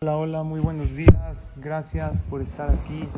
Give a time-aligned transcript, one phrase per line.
[0.00, 1.36] Hola, hola, muy buenos días.
[1.56, 3.08] Gracias por estar aquí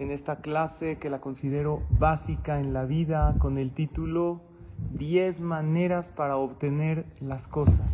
[0.00, 4.40] en esta clase que la considero básica en la vida con el título
[4.94, 7.88] 10 maneras para obtener las cosas.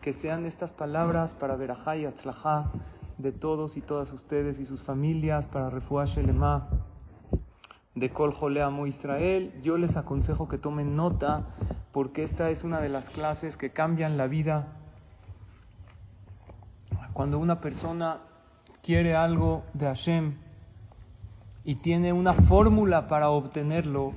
[0.00, 2.70] Que sean estas palabras para Berajá y Atzlajá
[3.18, 6.68] de todos y todas ustedes y sus familias, para Refuah Shelema
[7.96, 9.52] de Kol Joleamo Israel.
[9.64, 11.48] Yo les aconsejo que tomen nota
[11.90, 14.75] porque esta es una de las clases que cambian la vida
[17.16, 18.18] cuando una persona
[18.82, 20.34] quiere algo de Hashem
[21.64, 24.12] y tiene una fórmula para obtenerlo,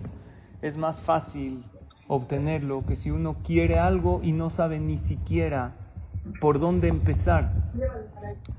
[0.62, 1.64] es más fácil
[2.10, 5.76] obtenerlo que si uno quiere algo y no sabe ni siquiera
[6.42, 7.54] por dónde empezar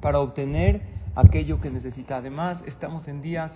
[0.00, 0.80] para obtener
[1.16, 2.16] aquello que necesita.
[2.16, 3.52] Además, estamos en días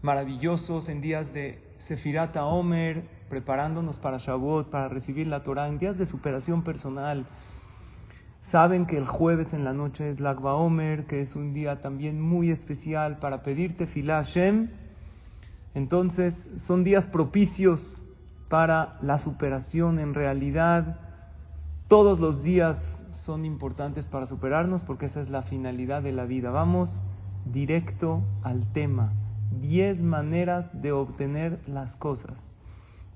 [0.00, 5.98] maravillosos, en días de Sefirata Omer, preparándonos para Shavuot, para recibir la Torah, en días
[5.98, 7.26] de superación personal,
[8.52, 12.20] Saben que el jueves en la noche es Lagba Omer, que es un día también
[12.20, 14.68] muy especial para pedirte Filah Hashem.
[15.74, 16.32] Entonces,
[16.64, 17.80] son días propicios
[18.48, 19.98] para la superación.
[19.98, 21.00] En realidad,
[21.88, 22.76] todos los días
[23.24, 26.50] son importantes para superarnos porque esa es la finalidad de la vida.
[26.50, 26.88] Vamos
[27.46, 29.12] directo al tema.
[29.60, 32.36] Diez maneras de obtener las cosas.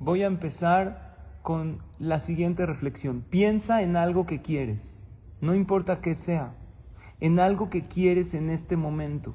[0.01, 3.23] Voy a empezar con la siguiente reflexión.
[3.31, 4.90] Piensa en algo que quieres
[5.41, 6.53] no importa qué sea,
[7.21, 9.35] en algo que quieres en este momento.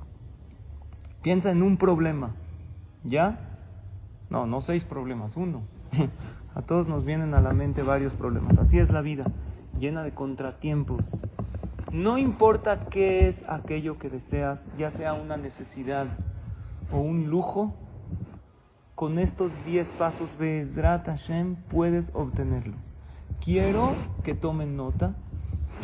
[1.21, 2.35] Piensa en un problema,
[3.03, 3.39] ¿ya?
[4.29, 5.63] No, no seis problemas, uno.
[6.55, 8.57] a todos nos vienen a la mente varios problemas.
[8.57, 9.25] Así es la vida,
[9.79, 11.03] llena de contratiempos.
[11.91, 16.07] No importa qué es aquello que deseas, ya sea una necesidad
[16.91, 17.73] o un lujo,
[18.95, 22.75] con estos diez pasos Bezrat Hashem puedes obtenerlo.
[23.43, 23.93] Quiero
[24.23, 25.15] que tomen nota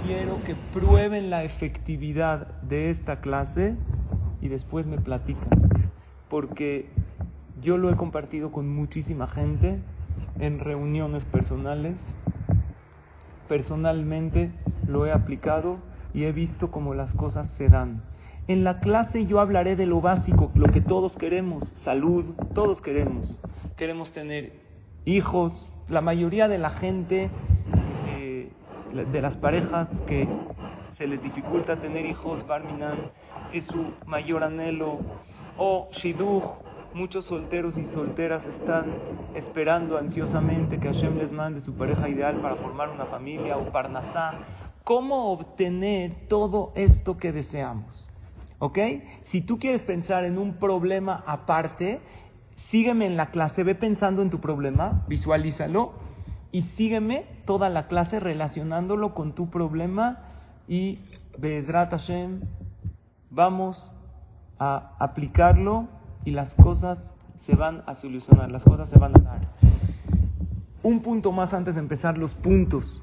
[0.03, 3.75] quiero que prueben la efectividad de esta clase
[4.41, 5.49] y después me platican.
[6.29, 6.89] Porque
[7.61, 9.79] yo lo he compartido con muchísima gente
[10.39, 11.95] en reuniones personales.
[13.47, 14.51] Personalmente
[14.87, 15.77] lo he aplicado
[16.13, 18.03] y he visto cómo las cosas se dan.
[18.47, 23.39] En la clase yo hablaré de lo básico, lo que todos queremos, salud, todos queremos.
[23.77, 24.53] Queremos tener
[25.05, 25.67] hijos.
[25.87, 27.29] La mayoría de la gente
[28.93, 30.27] de las parejas que
[30.97, 32.97] se les dificulta tener hijos, Barminan
[33.53, 34.99] es su mayor anhelo,
[35.57, 36.43] o Shidduch,
[36.93, 38.85] muchos solteros y solteras están
[39.33, 44.33] esperando ansiosamente que Hashem les mande su pareja ideal para formar una familia, o Parnasá.
[44.83, 48.09] ¿Cómo obtener todo esto que deseamos?
[48.59, 48.77] ¿Ok?
[49.29, 52.01] Si tú quieres pensar en un problema aparte,
[52.69, 56.10] sígueme en la clase, ve pensando en tu problema, visualízalo
[56.51, 60.19] y sígueme toda la clase relacionándolo con tu problema
[60.67, 60.99] y
[61.37, 62.41] Bezrat Hashem
[63.29, 63.91] vamos
[64.59, 65.87] a aplicarlo
[66.25, 66.99] y las cosas
[67.45, 69.41] se van a solucionar, las cosas se van a dar.
[70.83, 73.01] Un punto más antes de empezar, los puntos.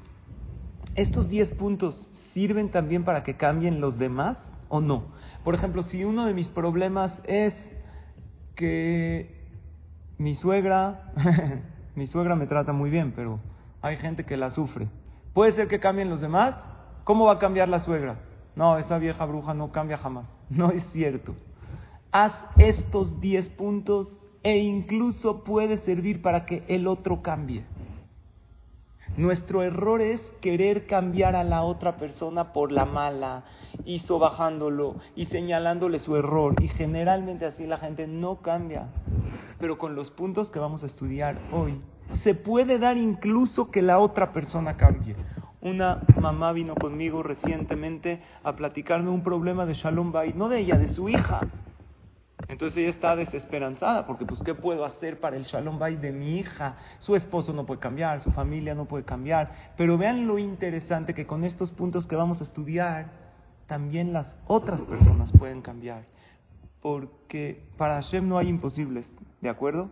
[0.95, 4.37] ¿Estos 10 puntos sirven también para que cambien los demás
[4.69, 5.05] o no?
[5.43, 7.53] Por ejemplo, si uno de mis problemas es
[8.55, 9.47] que
[10.17, 11.13] mi suegra
[11.99, 13.41] mi suegra me trata muy bien, pero
[13.81, 14.87] hay gente que la sufre.
[15.33, 16.55] ¿Puede ser que cambien los demás?
[17.03, 18.19] ¿Cómo va a cambiar la suegra?
[18.55, 20.25] No, esa vieja bruja no cambia jamás.
[20.49, 21.35] No es cierto.
[22.13, 24.07] Haz estos 10 puntos
[24.43, 27.65] e incluso puede servir para que el otro cambie.
[29.17, 33.43] Nuestro error es querer cambiar a la otra persona por la mala
[33.83, 36.55] y sobajándolo y señalándole su error.
[36.61, 38.87] Y generalmente así la gente no cambia
[39.59, 41.81] pero con los puntos que vamos a estudiar hoy,
[42.23, 45.15] se puede dar incluso que la otra persona cambie.
[45.61, 50.77] Una mamá vino conmigo recientemente a platicarme un problema de Shalom Bay, no de ella,
[50.77, 51.41] de su hija.
[52.47, 56.39] Entonces ella está desesperanzada porque pues ¿qué puedo hacer para el Shalom Bay de mi
[56.39, 56.77] hija?
[56.97, 61.27] Su esposo no puede cambiar, su familia no puede cambiar, pero vean lo interesante que
[61.27, 63.11] con estos puntos que vamos a estudiar
[63.67, 66.05] también las otras personas pueden cambiar,
[66.81, 69.05] porque para Hashem no hay imposibles.
[69.41, 69.89] ¿De acuerdo?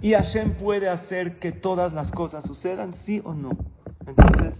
[0.00, 3.50] Y Hashem puede hacer que todas las cosas sucedan, sí o no.
[4.06, 4.58] Entonces,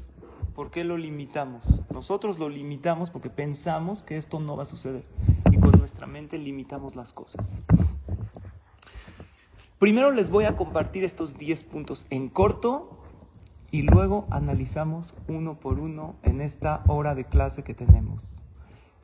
[0.54, 1.64] ¿Por qué lo limitamos?
[1.90, 5.04] Nosotros lo limitamos porque pensamos que esto no va a suceder
[5.50, 7.44] y con nuestra mente limitamos las cosas.
[9.80, 13.00] Primero les voy a compartir estos 10 puntos en corto
[13.72, 18.24] y luego analizamos uno por uno en esta hora de clase que tenemos.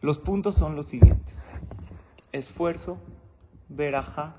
[0.03, 1.35] Los puntos son los siguientes.
[2.31, 2.97] Esfuerzo,
[3.69, 4.37] veraja,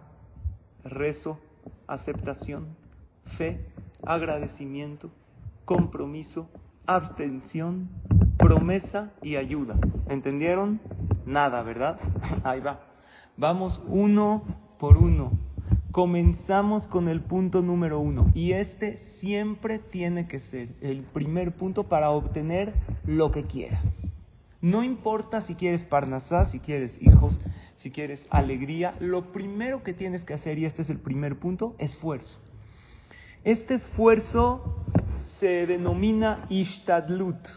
[0.83, 1.39] rezo,
[1.88, 2.68] aceptación,
[3.38, 3.66] fe,
[4.04, 5.10] agradecimiento,
[5.66, 6.48] compromiso,
[6.86, 7.89] abstención,
[8.38, 9.75] promesa y ayuda.
[10.10, 10.80] ¿Entendieron?
[11.25, 12.00] Nada, ¿verdad?
[12.44, 12.81] Ahí va.
[13.38, 14.44] Vamos uno
[14.80, 15.31] por uno.
[15.92, 21.89] Comenzamos con el punto número uno y este siempre tiene que ser el primer punto
[21.89, 22.74] para obtener
[23.06, 23.83] lo que quieras.
[24.62, 27.39] No importa si quieres parnasá, si quieres hijos,
[27.81, 31.75] si quieres alegría, lo primero que tienes que hacer, y este es el primer punto,
[31.80, 32.39] esfuerzo.
[33.44, 34.86] Este esfuerzo
[35.39, 37.48] se denomina ishtadlut.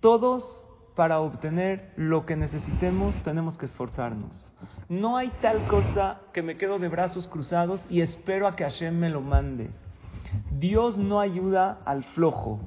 [0.00, 4.52] Todos para obtener lo que necesitemos tenemos que esforzarnos.
[4.88, 8.94] No hay tal cosa que me quedo de brazos cruzados y espero a que Hashem
[8.96, 9.70] me lo mande.
[10.50, 12.60] Dios no ayuda al flojo.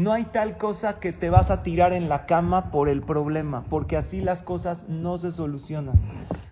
[0.00, 3.66] No hay tal cosa que te vas a tirar en la cama por el problema,
[3.68, 6.00] porque así las cosas no se solucionan.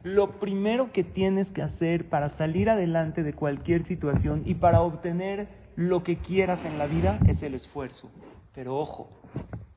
[0.02, 5.48] Lo primero que tienes que hacer para salir adelante de cualquier situación y para obtener
[5.76, 8.10] lo que quieras en la vida es el esfuerzo.
[8.54, 9.08] Pero ojo,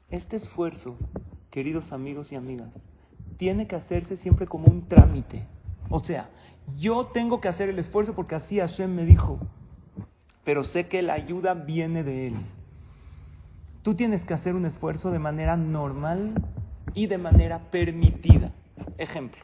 [0.10, 0.98] este esfuerzo,
[1.50, 2.78] queridos amigos y amigas,
[3.38, 5.48] tiene que hacerse siempre como un trámite.
[5.90, 6.30] O sea,
[6.76, 9.40] yo tengo que hacer el esfuerzo porque así Hashem me dijo,
[10.44, 12.36] pero sé que la ayuda viene de Él.
[13.82, 16.34] Tú tienes que hacer un esfuerzo de manera normal
[16.94, 18.52] y de manera permitida.
[18.98, 19.42] Ejemplo,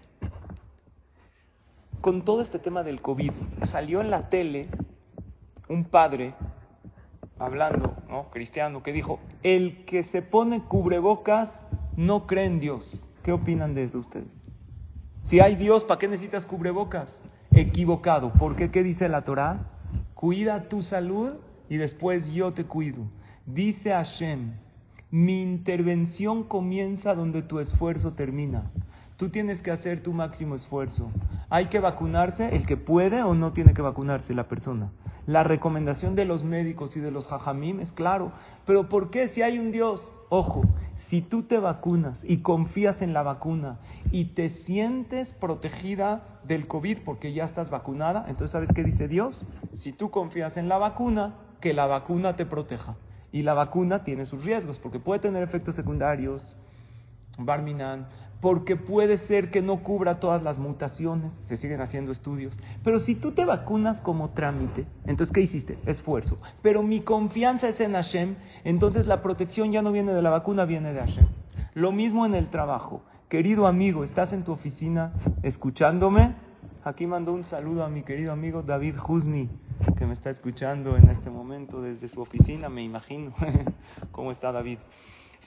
[2.01, 3.31] con todo este tema del COVID,
[3.63, 4.68] salió en la tele
[5.69, 6.36] un padre
[7.39, 8.30] hablando, ¿no?
[8.30, 11.50] Cristiano, que dijo, el que se pone cubrebocas
[11.95, 13.04] no cree en Dios.
[13.24, 14.28] ¿Qué opinan de eso ustedes?
[15.25, 17.19] Si hay Dios, ¿para qué necesitas cubrebocas?
[17.51, 18.31] Equivocado.
[18.33, 18.69] ¿Por qué?
[18.69, 19.72] ¿Qué dice la Torah?
[20.13, 21.33] Cuida tu salud
[21.69, 23.04] y después yo te cuido.
[23.48, 24.56] Dice Hashem,
[25.10, 28.72] mi intervención comienza donde tu esfuerzo termina.
[29.16, 31.10] Tú tienes que hacer tu máximo esfuerzo.
[31.50, 34.92] Hay que vacunarse el que puede o no tiene que vacunarse la persona.
[35.28, 38.34] La recomendación de los médicos y de los hajamim es claro.
[38.66, 40.12] Pero ¿por qué si hay un Dios?
[40.28, 40.64] Ojo,
[41.08, 43.80] si tú te vacunas y confías en la vacuna
[44.12, 49.46] y te sientes protegida del COVID porque ya estás vacunada, entonces ¿sabes qué dice Dios?
[49.72, 52.98] Si tú confías en la vacuna, que la vacuna te proteja.
[53.32, 56.56] Y la vacuna tiene sus riesgos porque puede tener efectos secundarios,
[57.38, 58.08] Barminan,
[58.42, 62.58] porque puede ser que no cubra todas las mutaciones, se siguen haciendo estudios.
[62.84, 65.78] Pero si tú te vacunas como trámite, entonces ¿qué hiciste?
[65.86, 66.38] Esfuerzo.
[66.62, 70.66] Pero mi confianza es en Hashem, entonces la protección ya no viene de la vacuna,
[70.66, 71.28] viene de Hashem.
[71.74, 73.04] Lo mismo en el trabajo.
[73.30, 75.14] Querido amigo, ¿estás en tu oficina
[75.44, 76.36] escuchándome?
[76.84, 79.50] Aquí mando un saludo a mi querido amigo David Husni,
[79.98, 83.34] que me está escuchando en este momento desde su oficina, me imagino.
[84.12, 84.80] ¿Cómo está David?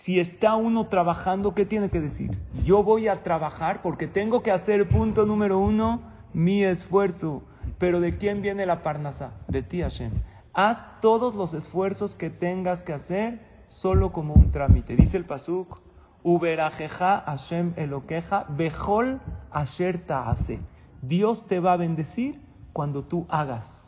[0.05, 2.39] Si está uno trabajando, ¿qué tiene que decir?
[2.65, 6.01] Yo voy a trabajar porque tengo que hacer, punto número uno,
[6.33, 7.43] mi esfuerzo.
[7.79, 9.33] Pero ¿de quién viene la parnasa?
[9.49, 10.13] De ti, Hashem.
[10.55, 14.97] Haz todos los esfuerzos que tengas que hacer solo como un trámite.
[14.97, 15.81] Dice el Pasuk,
[16.23, 19.21] Uberajeja Hashem Eloqueja, Bejol
[19.51, 20.61] Asher Taase.
[21.03, 22.41] Dios te va a bendecir
[22.73, 23.80] cuando tú hagas.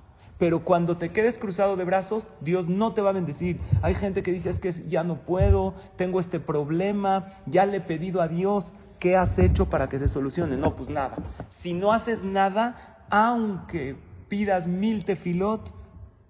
[0.43, 3.61] Pero cuando te quedes cruzado de brazos, Dios no te va a bendecir.
[3.81, 7.81] Hay gente que dice, es que ya no puedo, tengo este problema, ya le he
[7.81, 10.57] pedido a Dios, ¿qué has hecho para que se solucione?
[10.57, 11.15] No, pues nada.
[11.61, 13.95] Si no haces nada, aunque
[14.29, 15.73] pidas mil tefilot,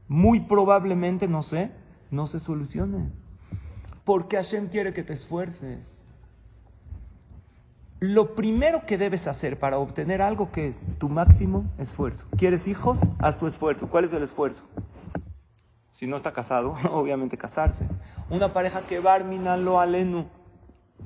[0.09, 1.71] muy probablemente, no sé,
[2.11, 3.11] no se solucione.
[4.05, 5.92] Porque Hashem quiere que te esfuerces.
[8.03, 12.25] Lo primero que debes hacer para obtener algo que es tu máximo esfuerzo.
[12.37, 12.99] ¿Quieres hijos?
[13.21, 13.87] Haz tu esfuerzo.
[13.87, 14.61] ¿Cuál es el esfuerzo?
[15.93, 17.87] Si no está casado, obviamente casarse.
[18.29, 20.27] Una pareja que barmina lo alenu.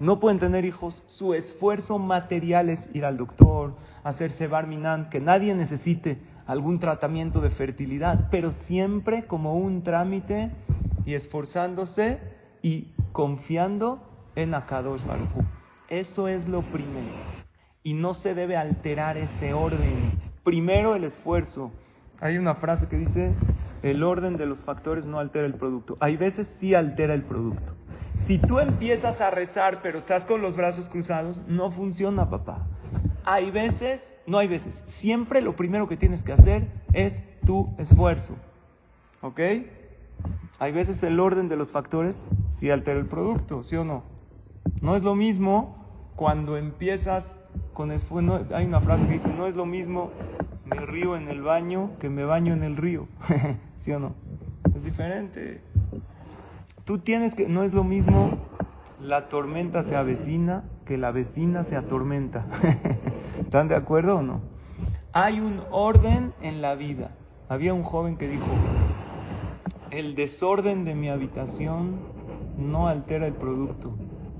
[0.00, 1.02] No pueden tener hijos.
[1.04, 7.50] Su esfuerzo material es ir al doctor, hacerse barminan, que nadie necesite algún tratamiento de
[7.50, 10.50] fertilidad, pero siempre como un trámite
[11.04, 12.20] y esforzándose
[12.62, 14.00] y confiando
[14.34, 15.02] en Akadosh
[15.88, 17.14] eso es lo primero.
[17.82, 20.12] Y no se debe alterar ese orden.
[20.42, 21.70] Primero el esfuerzo.
[22.20, 23.34] Hay una frase que dice,
[23.82, 25.96] el orden de los factores no altera el producto.
[26.00, 27.74] Hay veces sí altera el producto.
[28.26, 32.66] Si tú empiezas a rezar pero estás con los brazos cruzados, no funciona, papá.
[33.24, 37.14] Hay veces, no hay veces, siempre lo primero que tienes que hacer es
[37.44, 38.34] tu esfuerzo.
[39.20, 39.40] ¿Ok?
[40.58, 42.16] Hay veces el orden de los factores
[42.58, 44.15] sí altera el producto, ¿sí o no?
[44.80, 45.76] No es lo mismo
[46.16, 47.24] cuando empiezas
[47.72, 48.46] con esfuerzo.
[48.54, 50.10] hay una frase que dice, no es lo mismo
[50.64, 53.06] me río en el baño que me baño en el río,
[53.84, 54.14] ¿sí o no?
[54.74, 55.62] Es diferente.
[56.84, 58.38] Tú tienes que, no es lo mismo
[59.00, 62.46] la tormenta se avecina que la vecina se atormenta.
[63.40, 64.40] ¿Están de acuerdo o no?
[65.12, 67.10] Hay un orden en la vida.
[67.48, 68.46] Había un joven que dijo,
[69.90, 72.00] el desorden de mi habitación
[72.58, 73.94] no altera el producto,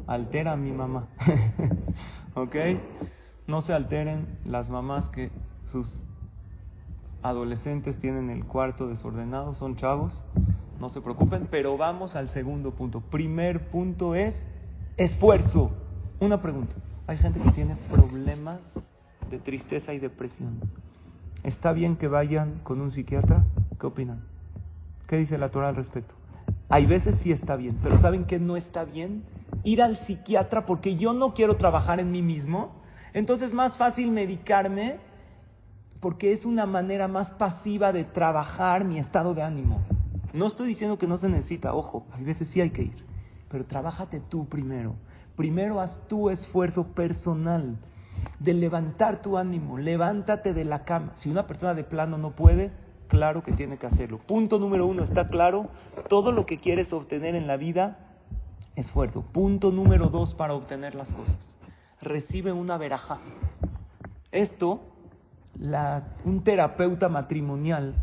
[0.07, 1.09] altera a mi mamá.
[2.35, 2.57] ¿Ok?
[3.47, 5.31] No se alteren las mamás que
[5.67, 6.03] sus
[7.23, 10.23] adolescentes tienen el cuarto desordenado, son chavos,
[10.81, 13.01] no se preocupen, pero vamos al segundo punto.
[13.01, 14.35] Primer punto es
[14.97, 15.71] esfuerzo.
[16.21, 16.75] Una pregunta,
[17.07, 18.61] hay gente que tiene problemas
[19.31, 20.61] de tristeza y depresión.
[21.43, 23.45] ¿Está bien que vayan con un psiquiatra?
[23.79, 24.25] ¿Qué opinan?
[25.07, 26.15] ¿Qué dice la Torah al respecto?
[26.69, 29.25] Hay veces sí está bien, pero ¿saben qué no está bien?
[29.63, 32.73] Ir al psiquiatra porque yo no quiero trabajar en mí mismo.
[33.13, 34.99] Entonces es más fácil medicarme
[36.01, 39.81] porque es una manera más pasiva de trabajar mi estado de ánimo.
[40.33, 43.05] No estoy diciendo que no se necesita, ojo, hay veces sí hay que ir,
[43.49, 44.95] pero trabájate tú primero.
[45.37, 47.77] Primero haz tu esfuerzo personal
[48.39, 51.13] de levantar tu ánimo, levántate de la cama.
[51.17, 52.73] Si una persona de plano no puede,
[53.09, 54.19] claro que tiene que hacerlo.
[54.19, 55.69] Punto número uno, está claro,
[56.09, 57.99] todo lo que quieres obtener en la vida,
[58.75, 59.23] esfuerzo.
[59.23, 61.39] Punto número dos para obtener las cosas,
[62.01, 63.19] recibe una veraja.
[64.33, 64.81] Esto,
[66.25, 67.95] un terapeuta matrimonial,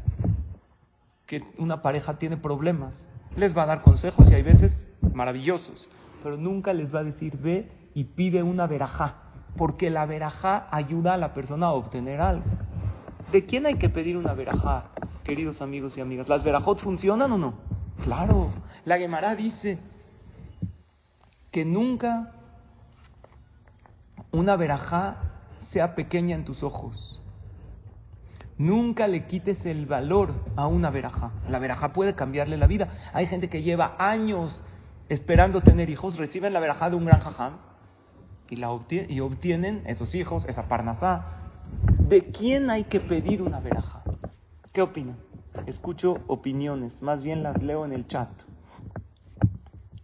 [1.26, 5.90] que una pareja tiene problemas, les va a dar consejos y hay veces maravillosos,
[6.22, 9.16] pero nunca les va a decir ve y pide una verajá,
[9.58, 12.46] porque la verajá ayuda a la persona a obtener algo.
[13.34, 14.92] ¿De quién hay que pedir una verajá,
[15.24, 16.30] queridos amigos y amigas?
[16.30, 17.56] ¿Las verajot funcionan o no?
[18.04, 18.54] Claro,
[18.86, 19.80] la Gemara dice
[21.50, 22.32] que nunca
[24.32, 25.18] una verajá
[25.72, 27.24] sea pequeña en tus ojos.
[28.60, 31.32] Nunca le quites el valor a una verajá.
[31.50, 32.90] La verajá puede cambiarle la vida.
[33.14, 34.64] Hay gente que lleva años
[35.10, 37.54] esperando tener hijos, reciben la verajá de un gran jajam
[38.52, 38.70] y, la
[39.10, 41.43] y obtienen esos hijos, esa parnasá,
[42.14, 44.04] ¿De quién hay que pedir una veraja?
[44.72, 45.18] ¿Qué opinan?
[45.66, 48.30] Escucho opiniones, más bien las leo en el chat.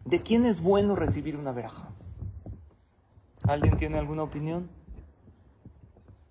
[0.05, 1.91] ¿De quién es bueno recibir una veraja?
[3.43, 4.71] ¿Alguien tiene alguna opinión?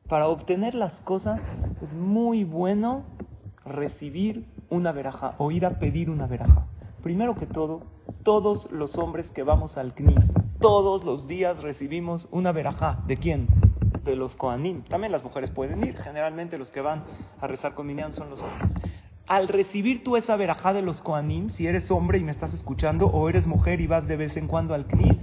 [0.08, 1.40] Para obtener las cosas
[1.80, 3.04] es muy bueno
[3.64, 6.66] recibir una veraja o ir a pedir una veraja.
[7.04, 7.82] Primero que todo,
[8.24, 13.04] todos los hombres que vamos al CNIS, todos los días recibimos una veraja.
[13.06, 13.67] ¿De quién?
[14.08, 14.82] De los Koanim.
[14.82, 15.96] También las mujeres pueden ir.
[15.96, 17.04] Generalmente los que van
[17.40, 18.70] a rezar con Minyan son los hombres.
[19.26, 23.06] Al recibir tú esa verajá de los Koanim, si eres hombre y me estás escuchando,
[23.06, 25.18] o eres mujer y vas de vez en cuando al Knis,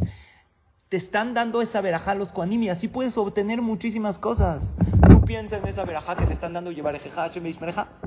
[0.89, 4.62] te están dando esa verajá a los Koanim y así puedes obtener muchísimas cosas.
[5.10, 7.00] Tú piensa en esa verajá que te están dando llevar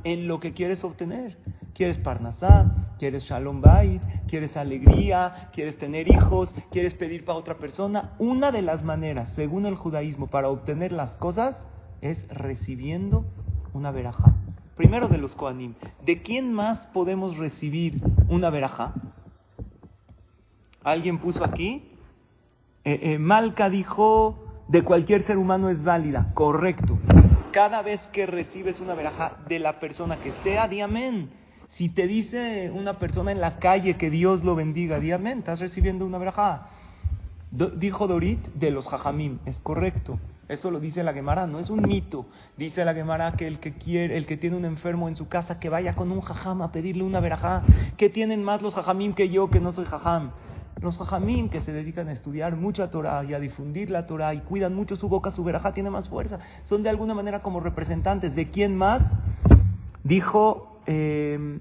[0.05, 1.37] en lo que quieres obtener.
[1.79, 2.97] ¿Quieres Parnasá?
[2.99, 4.03] ¿Quieres Shalom Bait?
[4.27, 5.49] ¿Quieres alegría?
[5.53, 6.53] ¿Quieres tener hijos?
[6.73, 8.17] ¿Quieres pedir para otra persona?
[8.19, 11.65] Una de las maneras, según el judaísmo, para obtener las cosas
[12.01, 13.27] es recibiendo
[13.75, 14.35] una verajá.
[14.77, 15.75] Primero de los Koanim.
[16.05, 18.95] ¿De quién más podemos recibir una verajá?
[20.83, 21.93] ¿Alguien puso aquí?
[22.83, 26.33] Eh, eh, Malca dijo, de cualquier ser humano es válida.
[26.35, 26.99] Correcto.
[27.53, 31.38] Cada vez que recibes una verajá de la persona que sea, di amén.
[31.69, 35.61] Si te dice una persona en la calle que Dios lo bendiga, di amén, estás
[35.61, 36.69] recibiendo una verajá.
[37.51, 40.19] Dijo Dorit de los jajamim, es correcto.
[40.49, 42.25] Eso lo dice la Gemara, no es un mito.
[42.57, 45.61] Dice la Gemara que el que quiere, el que tiene un enfermo en su casa,
[45.61, 47.63] que vaya con un jajam a pedirle una verajá.
[47.99, 50.31] ¿Qué tienen más los jajamim que yo, que no soy jajam?
[50.81, 54.41] Los jajamim que se dedican a estudiar mucha Torah y a difundir la Torah y
[54.41, 56.39] cuidan mucho su boca, su verajá tiene más fuerza.
[56.65, 58.35] Son de alguna manera como representantes.
[58.35, 59.03] ¿De quién más?
[60.03, 61.61] Dijo eh,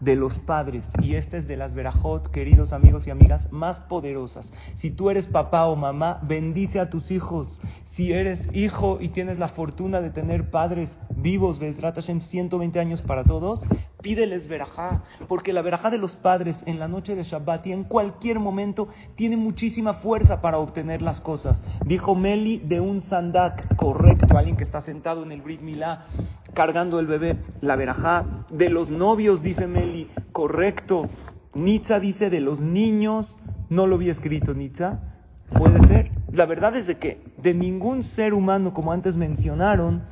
[0.00, 4.52] de los padres, y esta es de las verajot, queridos amigos y amigas, más poderosas.
[4.76, 7.60] Si tú eres papá o mamá, bendice a tus hijos.
[7.98, 13.02] Si eres hijo y tienes la fortuna de tener padres vivos, Bezrat Hashem, 120 años
[13.02, 13.60] para todos,
[14.02, 17.82] pídeles verajá, porque la verajá de los padres en la noche de Shabbat y en
[17.82, 18.86] cualquier momento
[19.16, 21.60] tiene muchísima fuerza para obtener las cosas.
[21.86, 26.06] Dijo Meli de un sandak, correcto, alguien que está sentado en el Brit Milá
[26.54, 31.08] cargando el bebé, la verajá de los novios, dice Meli, correcto.
[31.52, 33.36] Nitza dice de los niños,
[33.70, 35.17] no lo había escrito Nitza,
[35.56, 36.10] puede ser.
[36.32, 40.02] La verdad es de que de ningún ser humano, como antes mencionaron,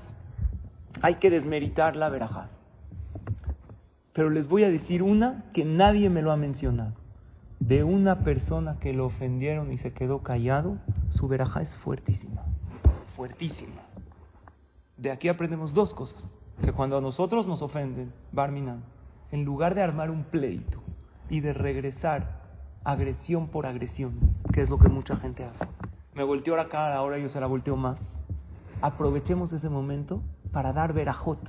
[1.02, 2.48] hay que desmeritar la verajá.
[4.12, 6.94] Pero les voy a decir una que nadie me lo ha mencionado.
[7.60, 10.76] de una persona que lo ofendieron y se quedó callado,
[11.10, 12.42] su verajá es fuertísima,
[13.16, 13.82] fuertísima.
[14.96, 16.28] De aquí aprendemos dos cosas,
[16.62, 18.82] que cuando a nosotros nos ofenden, Barminan,
[19.32, 20.82] en lugar de armar un pleito
[21.28, 22.45] y de regresar
[22.86, 24.14] agresión por agresión,
[24.52, 25.66] que es lo que mucha gente hace,
[26.14, 27.98] me volteó la cara, ahora yo se la volteo más.
[28.80, 31.40] Aprovechemos ese momento para dar verajot,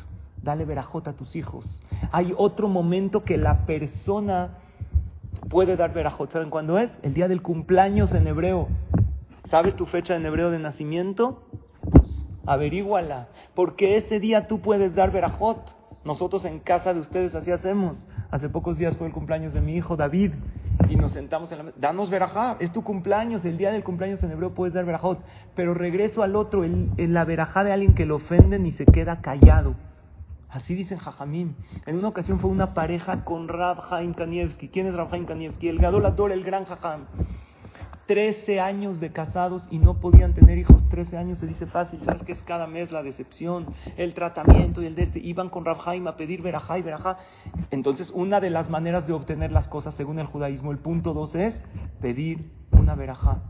[0.42, 1.84] dale verajot a tus hijos.
[2.12, 4.58] Hay otro momento que la persona
[5.48, 6.32] puede dar verajot.
[6.32, 6.90] ¿Saben cuándo es?
[7.04, 8.68] El día del cumpleaños en hebreo.
[9.44, 11.44] ¿Sabes tu fecha en hebreo de nacimiento?
[11.92, 13.28] Pues averíguala.
[13.54, 15.78] Porque ese día tú puedes dar verajot.
[16.04, 17.98] Nosotros en casa de ustedes así hacemos.
[18.32, 20.32] Hace pocos días fue el cumpleaños de mi hijo David
[20.90, 21.78] y nos sentamos en la mesa.
[21.80, 25.20] Danos verajá, es tu cumpleaños, el día del cumpleaños en hebreo puedes dar verajot.
[25.56, 29.22] Pero regreso al otro, en la verajá de alguien que lo ofenden y se queda
[29.22, 29.76] callado.
[30.50, 31.56] Así dicen Jajamim.
[31.86, 34.70] En una ocasión fue una pareja con Rab Haim Kanievski.
[34.70, 35.68] ¿Quién es Rab Haim Kanievski?
[35.68, 37.06] El Gadolador, el gran Jajam.
[38.08, 40.88] Trece años de casados y no podían tener hijos.
[40.88, 42.00] Trece años se dice fácil.
[42.06, 43.66] ¿Sabes qué es cada mes la decepción,
[43.98, 45.20] el tratamiento y el de este?
[45.20, 47.18] Iban con Rab Haim a pedir verajá y verajá.
[47.70, 51.36] Entonces, una de las maneras de obtener las cosas según el judaísmo, el punto dos
[51.36, 51.62] es
[52.00, 53.44] pedir una verajá.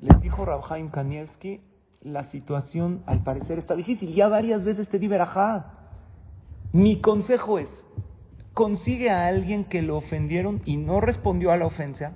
[0.00, 1.60] Les dijo Rab Haim Kanievski,
[2.02, 4.14] la situación al parecer está difícil.
[4.14, 5.74] Ya varias veces te di verajá.
[6.72, 7.68] Mi consejo es,
[8.54, 12.14] consigue a alguien que lo ofendieron y no respondió a la ofensa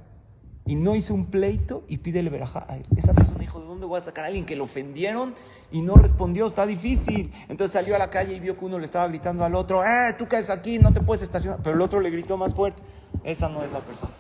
[0.67, 2.87] y no hizo un pleito y pídele verajá a él.
[2.97, 5.35] Esa persona dijo, ¿de dónde voy a sacar a alguien que lo ofendieron
[5.71, 6.47] y no respondió?
[6.47, 7.33] Está difícil.
[7.49, 10.15] Entonces salió a la calle y vio que uno le estaba gritando al otro, ¡eh,
[10.19, 11.61] tú caes aquí, no te puedes estacionar!
[11.63, 12.83] Pero el otro le gritó más fuerte.
[13.25, 14.13] Esa no es la persona.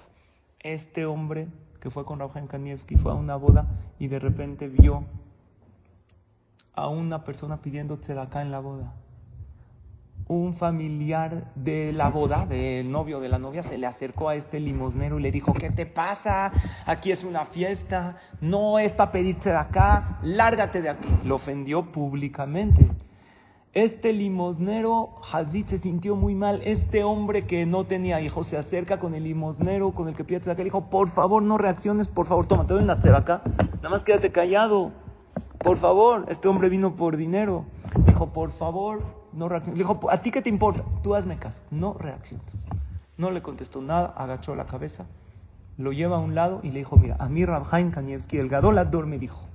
[0.60, 1.48] Este hombre
[1.80, 3.66] que fue con Rafael Kanievski fue a una boda
[3.98, 5.04] y de repente vio
[6.74, 8.94] a una persona pidiendo acá en la boda.
[10.26, 14.58] Un familiar de la boda, del novio de la novia, se le acercó a este
[14.58, 16.50] limosnero y le dijo, ¿qué te pasa?
[16.86, 21.08] Aquí es una fiesta, no es para pedirte de acá, lárgate de aquí.
[21.24, 22.90] Lo ofendió públicamente.
[23.74, 26.62] Este limosnero, Hazid, se sintió muy mal.
[26.64, 30.38] Este hombre que no tenía hijos se acerca con el limosnero, con el que pide
[30.38, 33.42] acá, le dijo, por favor, no reacciones, por favor, toma, te doy una acá,
[33.76, 34.92] nada más quédate callado.
[35.58, 37.64] Por favor, este hombre vino por dinero.
[38.06, 39.78] Dijo, por favor, no reacciones.
[39.78, 40.84] Dijo, ¿a ti qué te importa?
[41.02, 41.60] Tú hazme caso.
[41.70, 42.66] No reacciones.
[43.16, 45.06] No le contestó nada, agachó la cabeza,
[45.78, 49.06] lo lleva a un lado y le dijo, mira, a mí Rabhaim Kanievski, el Gadolador,
[49.06, 49.48] me dijo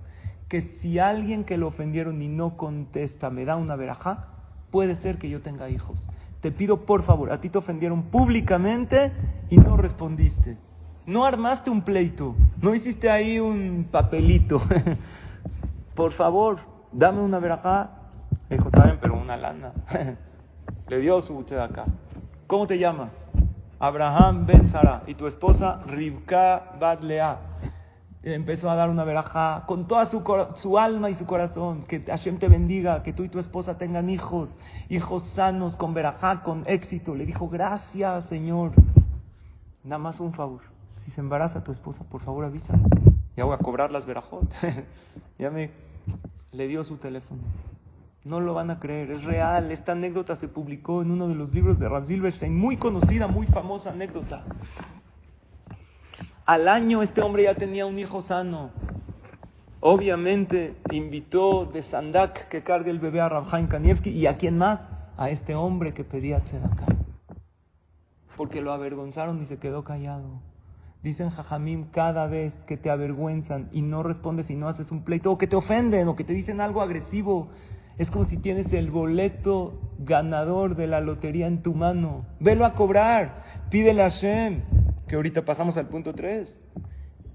[0.48, 4.28] que si alguien que lo ofendieron y no contesta me da una verajá,
[4.72, 6.10] puede ser que yo tenga hijos.
[6.42, 9.12] Te pido por favor, a ti te ofendieron públicamente
[9.50, 10.58] y no respondiste.
[11.06, 14.62] No armaste un pleito, no hiciste ahí un papelito.
[15.96, 16.60] por favor,
[16.92, 17.99] dame una verajá.
[18.50, 19.74] Le dijo, también, pero una lana.
[20.88, 21.86] Le dio su usted acá.
[22.48, 23.12] ¿Cómo te llamas?
[23.78, 25.04] Abraham Ben Sara.
[25.06, 27.40] Y tu esposa, Rivka Badlea.
[28.24, 30.24] Empezó a dar una verajá con toda su,
[30.56, 31.84] su, alma y su corazón.
[31.84, 34.58] Que Hashem te bendiga, que tú y tu esposa tengan hijos,
[34.90, 37.16] hijos sanos, con verajá, con éxito.
[37.16, 38.72] Le dijo, gracias, Señor.
[39.84, 40.62] Nada más un favor.
[41.06, 42.74] Si se embaraza tu esposa, por favor avisa.
[43.38, 44.52] Ya voy a cobrar las verajot.
[45.40, 45.72] ya me
[46.52, 47.42] le dio su teléfono.
[48.30, 49.72] No lo van a creer, es real.
[49.72, 53.48] Esta anécdota se publicó en uno de los libros de Rav Silverstein, muy conocida, muy
[53.48, 54.44] famosa anécdota.
[56.46, 58.70] Al año este hombre ya tenía un hijo sano.
[59.80, 64.82] Obviamente invitó de Sandak que cargue el bebé a Rabhaim Kanievski y a quién más?
[65.18, 66.86] A este hombre que pedía tzedakah.
[68.38, 70.39] Porque lo avergonzaron y se quedó callado.
[71.02, 75.32] Dicen Jajamim, cada vez que te avergüenzan y no respondes y no haces un pleito,
[75.32, 77.50] o que te ofenden, o que te dicen algo agresivo,
[78.00, 82.26] es como si tienes el boleto ganador de la lotería en tu mano.
[82.40, 84.62] Velo a cobrar, pídele a Hashem,
[85.08, 86.56] que ahorita pasamos al punto 3.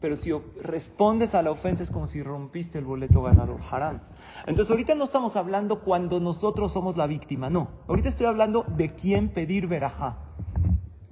[0.01, 4.01] Pero si respondes a la ofensa es como si rompiste el boleto ganador, haram.
[4.47, 7.69] Entonces ahorita no estamos hablando cuando nosotros somos la víctima, no.
[7.87, 10.17] Ahorita estoy hablando de quién pedir verajá.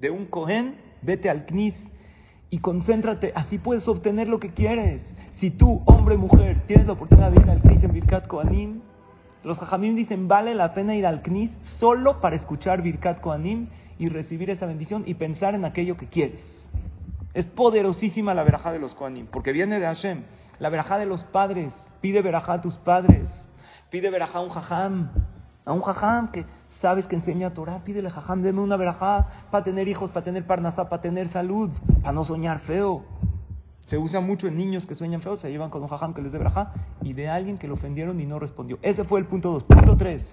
[0.01, 1.75] De un cohen, vete al knis,
[2.53, 5.03] y concéntrate, así puedes obtener lo que quieres.
[5.41, 8.82] Si tú, hombre, mujer, tienes la oportunidad de ir al Knis en Birkat Koanim,
[9.45, 14.09] los Jajamim dicen, vale la pena ir al Knis solo para escuchar Birkat Koanim y
[14.09, 16.69] recibir esa bendición y pensar en aquello que quieres.
[17.35, 20.25] Es poderosísima la verajá de los Koanim, porque viene de Hashem.
[20.59, 23.29] La verajá de los padres, pide verajá a tus padres,
[23.91, 25.11] pide verajá a un Jajam,
[25.65, 26.47] a un Jajam que
[26.81, 30.89] sabes que enseña Torah, pídele jajam, deme una verajá para tener hijos, para tener parnasá,
[30.89, 31.71] para tener salud,
[32.03, 33.05] para no soñar feo.
[33.87, 36.33] Se usa mucho en niños que sueñan feo, se llevan con un jajam que les
[36.33, 38.79] dé verajá y de alguien que lo ofendieron y no respondió.
[38.83, 39.65] Ese fue el punto dos.
[39.65, 40.25] Punto tres,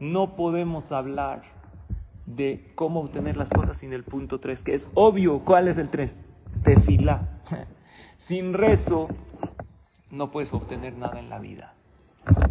[0.00, 1.42] no podemos hablar
[2.36, 5.40] de cómo obtener las cosas sin el punto 3, que es obvio.
[5.40, 6.12] ¿Cuál es el 3?
[6.62, 7.40] Tefilá.
[8.26, 9.08] Sin rezo
[10.10, 11.74] no puedes obtener nada en la vida.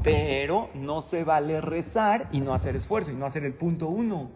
[0.04, 4.30] Pero no se vale rezar y no hacer esfuerzo y no hacer el punto 1.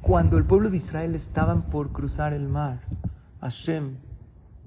[0.00, 2.80] Cuando el pueblo de Israel estaban por cruzar el mar,
[3.42, 3.98] Hashem,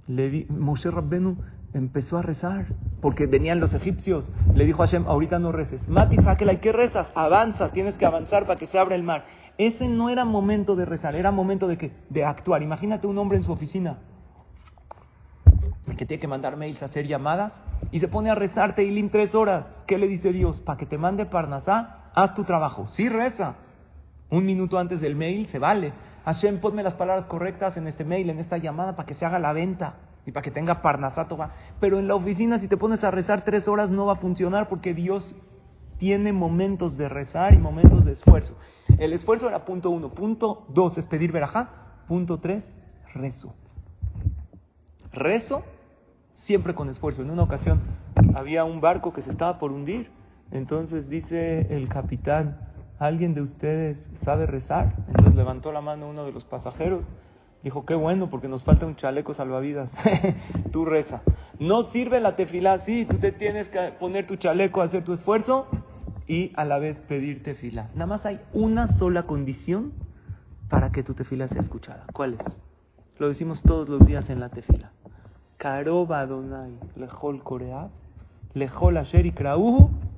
[0.08, 1.38] le di, Moshe Rabbenu
[1.74, 2.68] empezó a rezar
[3.02, 4.32] porque venían los egipcios.
[4.54, 5.88] Le dijo a Hashem, ahorita no reces.
[5.88, 7.08] Mati ¿hay que rezas?
[7.16, 9.26] Avanza, tienes que avanzar para que se abra el mar.
[9.58, 12.64] Ese no era momento de rezar, era momento de, que, de actuar.
[12.64, 14.00] Imagínate un hombre en su oficina
[15.98, 17.54] que tiene que mandar mails, hacer llamadas
[17.92, 19.66] y se pone a rezar Teilim tres horas.
[19.86, 20.60] ¿Qué le dice Dios?
[20.62, 22.88] Para que te mande Parnasá, haz tu trabajo.
[22.88, 23.56] Sí reza.
[24.30, 25.94] Un minuto antes del mail se vale.
[26.26, 29.40] Hashem, ponme las palabras correctas en este mail, en esta llamada, para que se haga
[29.40, 31.28] la venta y para que tenga Parnasá.
[31.80, 34.70] Pero en la oficina, si te pones a rezar tres horas, no va a funcionar
[34.70, 35.36] porque Dios
[35.98, 38.58] tiene momentos de rezar y momentos de esfuerzo.
[38.98, 40.10] El esfuerzo era punto uno.
[40.14, 41.70] Punto dos es pedir verajá.
[42.08, 42.68] Punto tres,
[43.14, 43.54] rezo.
[45.12, 45.64] Rezo
[46.34, 47.22] siempre con esfuerzo.
[47.22, 47.82] En una ocasión
[48.36, 50.12] había un barco que se estaba por hundir.
[50.52, 52.73] Entonces dice el capitán,
[53.04, 54.94] ¿alguien de ustedes sabe rezar?
[55.08, 57.04] Entonces levantó la mano uno de los pasajeros.
[57.62, 59.90] Dijo, qué bueno, porque nos falta un chaleco salvavidas.
[60.72, 61.22] tú reza.
[61.60, 65.68] No sirve la tefilá, sí, tú te tienes que poner tu chaleco, hacer tu esfuerzo
[66.28, 67.90] y a la vez pedir tefilá.
[67.94, 69.94] Nada más hay una sola condición
[70.70, 72.06] para que tu tefilá sea escuchada.
[72.14, 72.54] ¿Cuál es?
[73.20, 74.92] Lo decimos todos los días en la tefila.
[75.58, 77.92] Karoba Adonai lejol Koreat,
[78.54, 79.34] lejol Asher y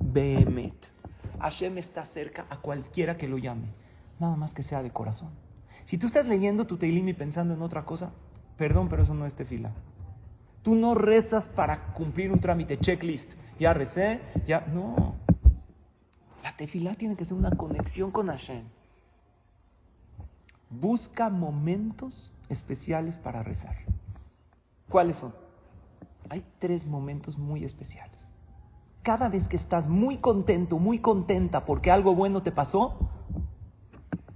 [0.00, 0.95] Behemet.
[1.40, 3.68] Hashem está cerca a cualquiera que lo llame,
[4.18, 5.30] nada más que sea de corazón.
[5.86, 8.12] Si tú estás leyendo tu Teilim y pensando en otra cosa,
[8.56, 9.72] perdón, pero eso no es tefila.
[10.62, 13.30] Tú no rezas para cumplir un trámite, checklist.
[13.60, 14.66] Ya recé, ya.
[14.66, 15.14] No.
[16.42, 18.64] La tefila tiene que ser una conexión con Hashem.
[20.68, 23.76] Busca momentos especiales para rezar.
[24.88, 25.34] ¿Cuáles son?
[26.28, 28.15] Hay tres momentos muy especiales.
[29.06, 33.08] Cada vez que estás muy contento, muy contenta porque algo bueno te pasó,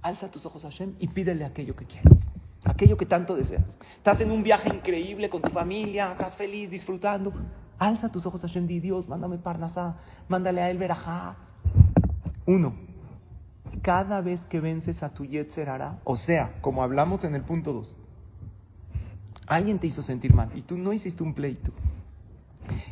[0.01, 2.25] alza tus ojos a Hashem y pídele aquello que quieres,
[2.63, 3.65] aquello que tanto deseas.
[3.97, 7.33] Estás en un viaje increíble con tu familia, estás feliz, disfrutando.
[7.79, 9.97] Alza tus ojos a Hashem, di Dios, mándame Parnasá,
[10.29, 11.35] mándale a él Berajá.
[12.45, 12.73] Uno,
[13.81, 15.69] cada vez que vences a tu Yetzer
[16.05, 17.97] o sea, como hablamos en el punto dos,
[19.47, 21.73] Alguien te hizo sentir mal y tú no hiciste un pleito.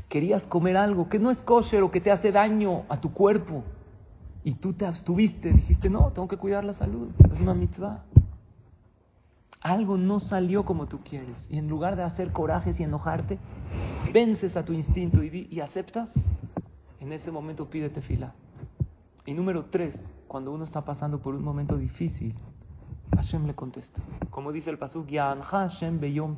[0.07, 3.63] Querías comer algo que no es kosher o que te hace daño a tu cuerpo.
[4.43, 8.03] Y tú te abstuviste, dijiste, no, tengo que cuidar la salud, es una mitzvah.
[9.61, 11.45] Algo no salió como tú quieres.
[11.49, 13.37] Y en lugar de hacer corajes y enojarte,
[14.13, 16.11] vences a tu instinto y, aceptas.
[17.01, 18.33] En ese momento pídete fila.
[19.25, 22.33] Y número tres, cuando uno está pasando por un momento difícil,
[23.15, 24.01] Hashem le contesta.
[24.29, 26.37] Como dice el pasuk, Hashem beyom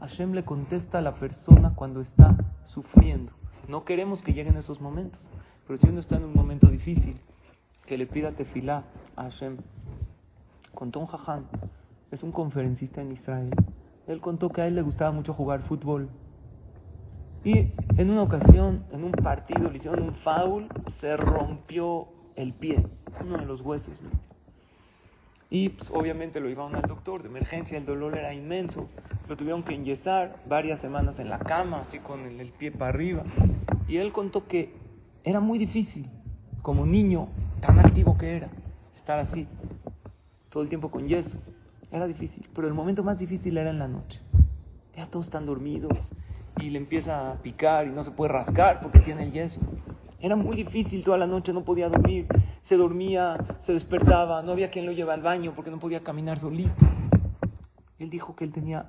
[0.00, 3.32] Hashem le contesta a la persona cuando está sufriendo.
[3.68, 5.20] No queremos que lleguen esos momentos,
[5.66, 7.20] pero si uno está en un momento difícil,
[7.86, 9.56] que le pida tefilá a Hashem.
[10.74, 11.46] Contó un jajam,
[12.10, 13.50] es un conferencista en Israel.
[14.06, 16.08] Él contó que a él le gustaba mucho jugar fútbol.
[17.44, 20.68] Y en una ocasión, en un partido, le hicieron un foul,
[21.00, 22.86] se rompió el pie,
[23.24, 24.02] uno de los huesos.
[25.48, 28.88] Y pues, obviamente lo iban al doctor de emergencia, el dolor era inmenso.
[29.28, 33.22] Lo tuvieron que enyesar varias semanas en la cama, así con el, pie para arriba.
[33.88, 34.72] Y él contó que
[35.24, 36.10] era muy difícil,
[36.62, 37.28] como niño
[37.60, 38.50] tan activo que era,
[38.96, 39.46] estar así,
[40.50, 41.36] todo el tiempo con yeso.
[41.92, 44.20] Era difícil, pero el momento más difícil era en la noche.
[44.96, 46.12] Ya todos están dormidos
[46.60, 49.60] y le empieza a picar y no se puede rascar porque tiene el yeso.
[50.18, 52.26] Era muy difícil toda la noche, no podía dormir
[52.66, 56.38] se dormía, se despertaba, no había quien lo lleve al baño porque no podía caminar
[56.38, 56.84] solito.
[57.98, 58.86] Él dijo que él tenía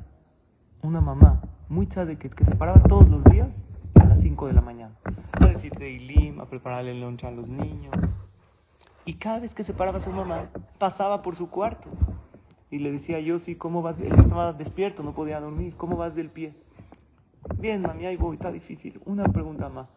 [0.82, 3.50] una mamá muy de que se paraba todos los días
[3.96, 4.96] a las 5 de la mañana
[5.34, 7.94] a decir Ilim, a prepararle el lunch a los niños.
[9.06, 11.90] Y cada vez que se paraba su mamá, pasaba por su cuarto
[12.72, 14.00] y le decía yo, sí, ¿cómo vas?
[14.00, 16.56] Él estaba despierto, no podía dormir, ¿cómo vas del pie?
[17.60, 19.00] Bien, mami, ahí voy, está difícil.
[19.06, 19.88] Una pregunta más.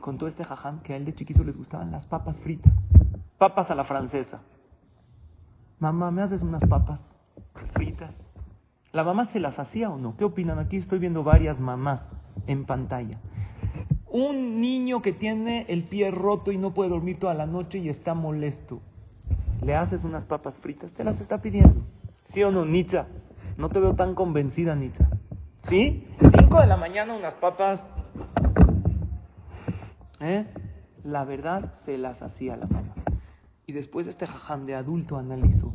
[0.00, 2.72] Contó este jajam que a él de chiquito les gustaban las papas fritas
[3.38, 4.40] papas a la francesa.
[5.78, 7.00] Mamá, ¿me haces unas papas
[7.72, 8.14] fritas?
[8.92, 10.16] ¿La mamá se las hacía o no?
[10.16, 10.58] ¿Qué opinan?
[10.58, 12.06] Aquí estoy viendo varias mamás
[12.46, 13.18] en pantalla.
[14.06, 17.88] Un niño que tiene el pie roto y no puede dormir toda la noche y
[17.88, 18.80] está molesto.
[19.62, 20.92] ¿Le haces unas papas fritas?
[20.92, 21.82] Te las está pidiendo.
[22.26, 23.06] ¿Sí o no, Nitza?
[23.56, 25.08] No te veo tan convencida, Nitza.
[25.68, 26.06] ¿Sí?
[26.36, 27.80] Cinco de la mañana unas papas.
[30.20, 30.46] ¿Eh?
[31.04, 32.94] La verdad se las hacía la mamá.
[33.72, 35.72] Y después este jajam de adulto analizó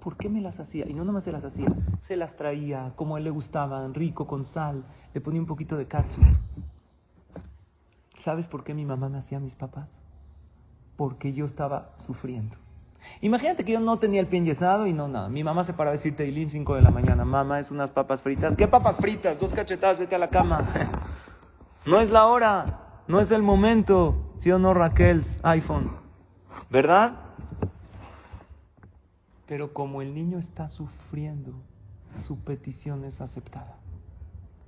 [0.00, 0.88] ¿Por qué me las hacía?
[0.88, 1.66] Y no nomás se las hacía,
[2.06, 5.76] se las traía como a él le gustaban, rico, con sal, le ponía un poquito
[5.76, 6.20] de katsu.
[8.22, 9.88] ¿Sabes por qué mi mamá me hacía a mis papás?
[10.96, 12.56] Porque yo estaba sufriendo.
[13.22, 15.28] Imagínate que yo no tenía el pie enyesado y no nada.
[15.28, 17.24] Mi mamá se paraba a decirte Ilim 5 de la mañana.
[17.24, 18.56] Mamá, es unas papas fritas.
[18.56, 19.40] ¿Qué papas fritas?
[19.40, 20.64] Dos cachetadas, vete a la cama.
[21.86, 24.36] no es la hora, no es el momento.
[24.42, 25.24] ¿Sí o no, Raquel?
[25.42, 25.90] iPhone.
[26.70, 27.21] ¿Verdad?
[29.52, 31.52] Pero como el niño está sufriendo,
[32.26, 33.76] su petición es aceptada.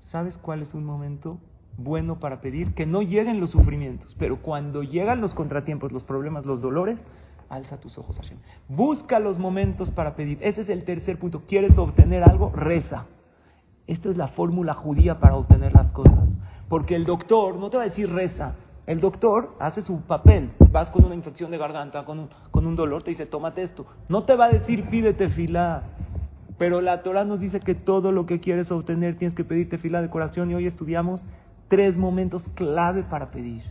[0.00, 1.38] ¿Sabes cuál es un momento
[1.78, 2.74] bueno para pedir?
[2.74, 6.98] Que no lleguen los sufrimientos, pero cuando llegan los contratiempos, los problemas, los dolores,
[7.48, 8.36] alza tus ojos a Hashem.
[8.68, 10.36] Busca los momentos para pedir.
[10.42, 11.44] Ese es el tercer punto.
[11.48, 12.50] ¿Quieres obtener algo?
[12.50, 13.06] Reza.
[13.86, 16.28] Esta es la fórmula judía para obtener las cosas.
[16.68, 18.54] Porque el doctor no te va a decir reza.
[18.86, 20.50] El doctor hace su papel.
[20.70, 23.86] Vas con una infección de garganta, con un, con un dolor, te dice, tómate esto.
[24.08, 25.84] No te va a decir, pídete fila.
[26.58, 30.02] Pero la Torah nos dice que todo lo que quieres obtener tienes que pedirte fila
[30.02, 30.50] de corazón.
[30.50, 31.20] Y hoy estudiamos
[31.68, 33.62] tres momentos clave para pedir.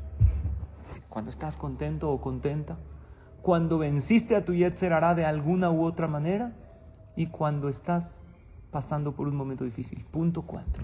[1.10, 2.78] Cuando estás contento o contenta,
[3.44, 6.54] cuando venciste a tu Yetzer hará de alguna u otra manera
[7.16, 8.10] y cuando estás
[8.72, 10.04] pasando por un momento difícil.
[10.12, 10.84] Punto cuatro.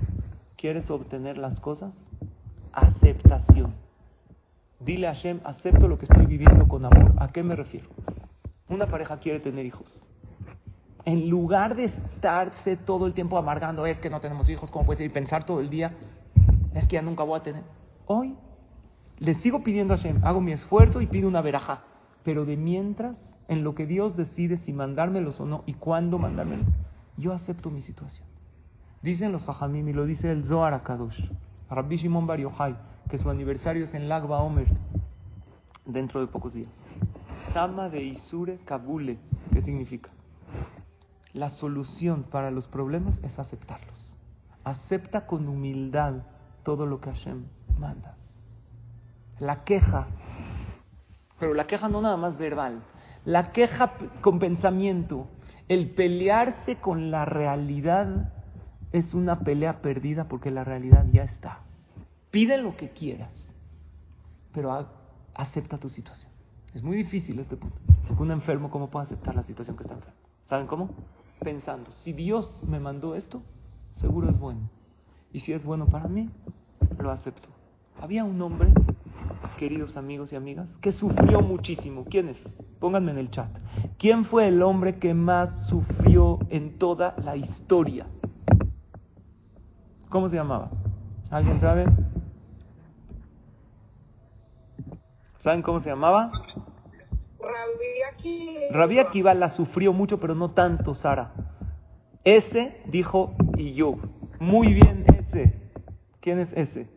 [0.55, 1.93] ¿Quieres obtener las cosas?
[2.71, 3.73] Aceptación.
[4.79, 7.13] Dile a Hashem, acepto lo que estoy viviendo con amor.
[7.17, 7.87] ¿A qué me refiero?
[8.69, 9.87] Una pareja quiere tener hijos.
[11.05, 14.99] En lugar de estarse todo el tiempo amargando, es que no tenemos hijos, ¿cómo puede
[14.99, 15.07] ser?
[15.07, 15.93] Y pensar todo el día,
[16.73, 17.63] es que ya nunca voy a tener.
[18.05, 18.35] Hoy
[19.17, 21.83] le sigo pidiendo a Hashem, hago mi esfuerzo y pido una veraja
[22.23, 23.15] pero de mientras,
[23.47, 26.67] en lo que Dios decide si mandármelos o no y cuándo mandármelos,
[27.17, 28.27] yo acepto mi situación.
[29.01, 31.19] Dicen los Fajamim y lo dice el Zohar Akadosh,
[31.69, 32.75] Rabbi Shimon Bar Yochai,
[33.09, 34.67] que su aniversario es en Lagba Omer,
[35.85, 36.71] dentro de pocos días.
[37.53, 39.17] Sama de Isure Kabule,
[39.51, 40.11] ¿qué significa?
[41.33, 44.17] La solución para los problemas es aceptarlos.
[44.63, 46.23] Acepta con humildad
[46.63, 47.45] todo lo que Hashem
[47.77, 48.15] manda.
[49.39, 50.07] La queja
[51.39, 52.83] pero la queja no nada más verbal,
[53.25, 55.27] la queja con pensamiento,
[55.69, 58.33] el pelearse con la realidad
[58.91, 61.59] es una pelea perdida porque la realidad ya está.
[62.31, 63.33] Pide lo que quieras,
[64.53, 64.87] pero
[65.33, 66.31] acepta tu situación.
[66.73, 67.77] Es muy difícil este punto.
[68.17, 70.15] Un enfermo, ¿cómo puede aceptar la situación que está enfermo?
[70.45, 70.89] ¿Saben cómo?
[71.39, 73.41] Pensando, si Dios me mandó esto,
[73.93, 74.69] seguro es bueno.
[75.31, 76.29] Y si es bueno para mí,
[76.99, 77.49] lo acepto.
[77.99, 78.73] Había un hombre
[79.57, 82.05] queridos amigos y amigas, que sufrió muchísimo.
[82.09, 82.37] ¿Quién es?
[82.79, 83.49] Pónganme en el chat.
[83.97, 88.07] ¿Quién fue el hombre que más sufrió en toda la historia?
[90.07, 90.71] ¿Cómo se llamaba?
[91.29, 91.85] ¿Alguien sabe?
[95.39, 96.31] ¿Saben cómo se llamaba?
[98.71, 101.33] Rabbi Akiva la sufrió mucho, pero no tanto, Sara.
[102.23, 103.95] Ese dijo y yo.
[104.39, 105.71] Muy bien, ese.
[106.19, 106.87] ¿Quién es ese?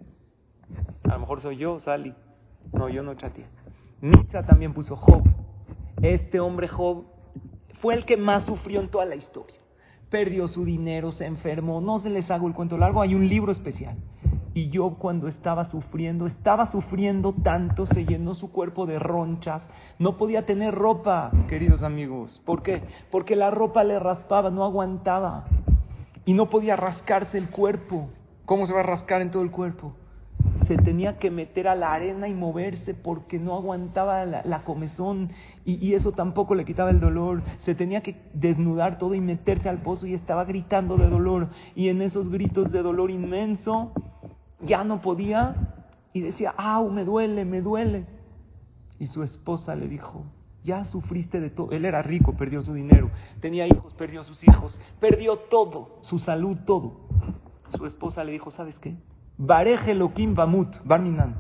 [1.05, 2.14] A lo mejor soy yo, Sally.
[2.72, 3.46] No, yo no chateé.
[4.00, 5.22] Nitza también puso Job.
[6.02, 7.05] Este hombre Job
[7.81, 9.57] fue el que más sufrió en toda la historia.
[10.11, 13.52] Perdió su dinero, se enfermó, no se les hago el cuento largo, hay un libro
[13.52, 13.96] especial.
[14.55, 19.67] Y Job cuando estaba sufriendo, estaba sufriendo tanto, se llenó su cuerpo de ronchas,
[19.99, 22.41] no podía tener ropa, queridos amigos.
[22.45, 22.83] ¿Por qué?
[23.11, 25.47] Porque la ropa le raspaba, no aguantaba.
[26.25, 28.09] Y no podía rascarse el cuerpo.
[28.45, 29.95] ¿Cómo se va a rascar en todo el cuerpo?
[30.67, 35.31] se tenía que meter a la arena y moverse porque no aguantaba la, comezón
[35.65, 37.43] y, y, eso tampoco le quitaba el dolor.
[37.61, 41.49] Se tenía que desnudar todo y meterse al pozo y estaba gritando de dolor.
[41.75, 43.93] Y en esos gritos de dolor inmenso
[44.62, 45.55] ya no podía
[46.12, 46.90] y decía, ¡au!
[46.90, 48.07] Me duele, me duele.
[48.98, 50.25] Y su esposa le dijo,
[50.62, 51.70] ya sufriste de todo.
[51.72, 56.59] Él era rico, perdió su dinero, tenía hijos, perdió sus hijos, perdió todo, su salud,
[56.64, 57.01] todo.
[57.77, 58.96] Su esposa le dijo, ¿sabes qué?
[59.38, 61.37] Barej Elohim Bamut, Barminan.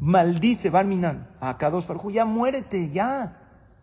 [0.00, 3.38] Maldice Barminan a Kadosh Barjú, ya muérete, ya.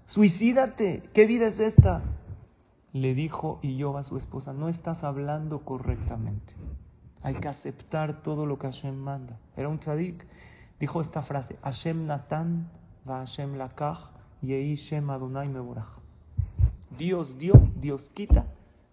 [0.05, 1.03] Suicídate.
[1.13, 2.01] ¿Qué vida es esta?
[2.91, 6.55] Le dijo y yo a su esposa, no estás hablando correctamente.
[7.21, 9.37] Hay que aceptar todo lo que Hashem manda.
[9.57, 10.25] Era un tzadik.
[10.79, 12.69] Dijo esta frase, Hashem Natan,
[13.07, 15.99] va Hashem Lakach, Yehi Shem Adonai Meborach.
[16.97, 18.45] Dios dio, Dios quita,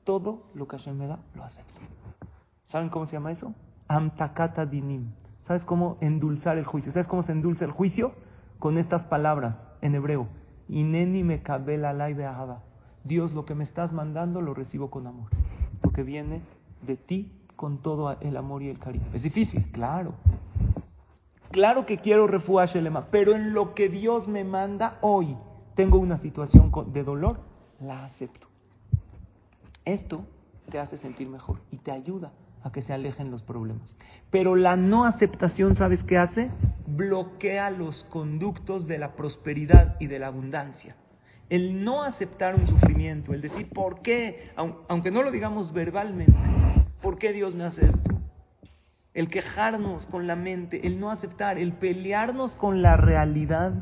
[0.05, 1.81] todo lo que Hashem me da, lo acepto.
[2.67, 3.55] ¿Saben cómo se llama eso?
[3.87, 5.13] Amtakata dinim.
[5.47, 6.91] ¿Sabes cómo endulzar el juicio?
[6.91, 8.13] ¿Sabes cómo se endulza el juicio?
[8.59, 10.27] Con estas palabras en hebreo.
[10.69, 11.41] Ineni me
[13.05, 15.31] Dios, lo que me estás mandando lo recibo con amor.
[15.81, 16.43] Porque viene
[16.83, 19.07] de ti con todo el amor y el cariño.
[19.13, 20.15] Es difícil, claro.
[21.51, 25.37] Claro que quiero refugiar Shelema, pero en lo que Dios me manda hoy,
[25.75, 27.41] tengo una situación de dolor,
[27.81, 28.49] la acepto.
[29.85, 30.25] Esto
[30.71, 33.95] te hace sentir mejor y te ayuda a que se alejen los problemas.
[34.31, 36.51] Pero la no aceptación, ¿sabes qué hace?
[36.87, 40.97] Bloquea los conductos de la prosperidad y de la abundancia.
[41.49, 44.51] El no aceptar un sufrimiento, el decir, ¿por qué?
[44.89, 46.35] Aunque no lo digamos verbalmente,
[47.03, 48.15] ¿por qué Dios me hace esto?
[49.15, 53.73] El quejarnos con la mente, el no aceptar, el pelearnos con la realidad,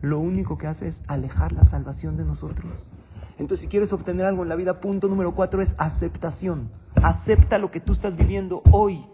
[0.00, 2.86] lo único que hace es alejar la salvación de nosotros.
[3.38, 6.70] Entonces, si quieres obtener algo en la vida, punto número cuatro es aceptación.
[7.02, 9.04] Acepta lo que tú estás viviendo hoy.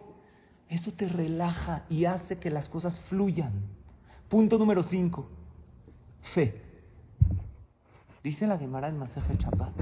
[0.69, 3.53] Eso te relaja y hace que las cosas fluyan.
[4.29, 5.29] Punto número cinco,
[6.35, 6.61] fe.
[8.23, 9.73] Dice la Gemara en Maseje Chapat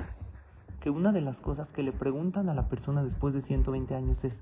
[0.83, 4.23] que una de las cosas que le preguntan a la persona después de 120 años
[4.25, 4.37] es,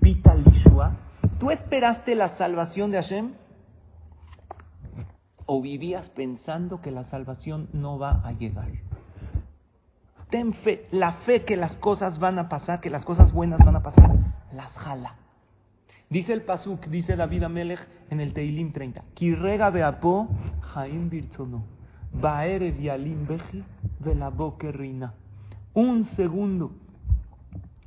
[0.00, 0.96] Pita Lishua,
[1.38, 3.32] ¿tú esperaste la salvación de Hashem?
[5.44, 8.70] ¿O vivías pensando que la salvación no va a llegar?
[10.30, 13.76] Ten fe, la fe que las cosas van a pasar, que las cosas buenas van
[13.76, 14.10] a pasar,
[14.52, 15.16] las jala.
[16.08, 20.28] Dice el Pasuk, dice David Amelech en el Teilim 30, Kirrega beapo,
[20.62, 21.64] Jaim birzono,
[22.10, 23.62] baere vialim beji,
[24.72, 25.12] reina.
[25.74, 26.72] Un segundo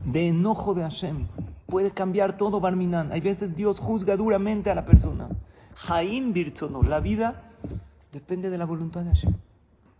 [0.06, 1.28] de enojo de Hashem
[1.68, 3.12] puede cambiar todo Barminan.
[3.12, 5.30] Hay veces Dios juzga duramente a la persona.
[5.76, 7.52] Jaim birzono, la vida
[8.12, 9.34] depende de la voluntad de Hashem.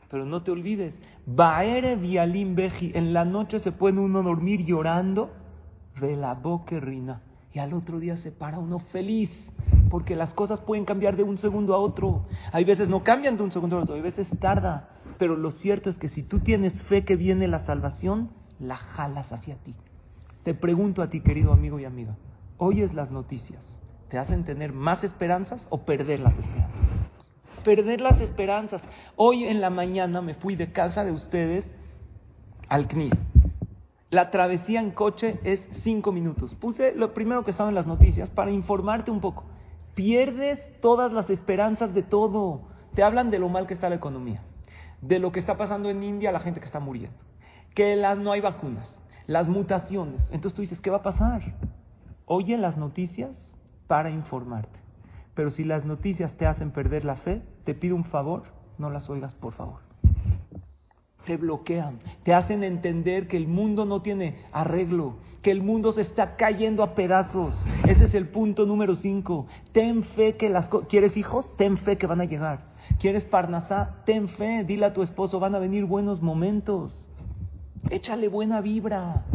[0.10, 0.94] Pero no te olvides,
[1.26, 5.32] Baere Vialim Beji, en la noche se puede uno dormir llorando,
[6.00, 7.22] de la boca rina.
[7.54, 9.30] Y al otro día se para uno feliz,
[9.90, 12.26] porque las cosas pueden cambiar de un segundo a otro.
[12.52, 14.90] Hay veces no cambian de un segundo a otro, hay veces tarda.
[15.22, 19.32] Pero lo cierto es que si tú tienes fe que viene la salvación, la jalas
[19.32, 19.76] hacia ti.
[20.42, 22.18] Te pregunto a ti, querido amigo y amiga,
[22.58, 23.64] ¿oyes las noticias?
[24.10, 26.82] ¿Te hacen tener más esperanzas o perder las esperanzas?
[27.64, 28.82] perder las esperanzas.
[29.16, 31.72] Hoy en la mañana me fui de casa de ustedes
[32.68, 33.14] al CNIS.
[34.10, 36.56] La travesía en coche es cinco minutos.
[36.56, 39.44] Puse lo primero que estaba en las noticias para informarte un poco.
[39.94, 42.62] Pierdes todas las esperanzas de todo.
[42.96, 44.42] Te hablan de lo mal que está la economía,
[45.02, 47.18] de lo que está pasando en India, la gente que está muriendo,
[47.74, 48.96] que las, no hay vacunas,
[49.28, 50.22] las mutaciones.
[50.32, 51.42] Entonces tú dices, ¿qué va a pasar?
[52.26, 53.36] Oye las noticias
[53.88, 54.80] para informarte.
[55.34, 58.44] Pero si las noticias te hacen perder la fe, te pido un favor,
[58.78, 59.80] no las oigas, por favor.
[61.26, 66.02] Te bloquean, te hacen entender que el mundo no tiene arreglo, que el mundo se
[66.02, 67.66] está cayendo a pedazos.
[67.88, 69.46] Ese es el punto número cinco.
[69.72, 71.56] Ten fe que las ¿Quieres hijos?
[71.58, 72.71] Ten fe que van a llegar.
[73.00, 74.04] ¿Quieres parnasá?
[74.06, 77.10] Ten fe, dile a tu esposo, van a venir buenos momentos.
[77.90, 79.26] Échale buena vibra.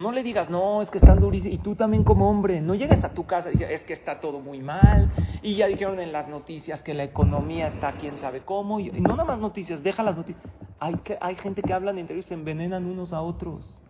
[0.00, 1.54] No le digas, no, es que están durísimos.
[1.54, 4.20] Y tú también como hombre, no llegues a tu casa y dices, es que está
[4.20, 5.10] todo muy mal.
[5.42, 8.78] Y ya dijeron en las noticias que la economía está quién sabe cómo.
[8.78, 10.44] Y, no nada más noticias, deja las noticias.
[10.78, 13.82] Hay, que, hay gente que hablan entre ellos, se envenenan unos a otros.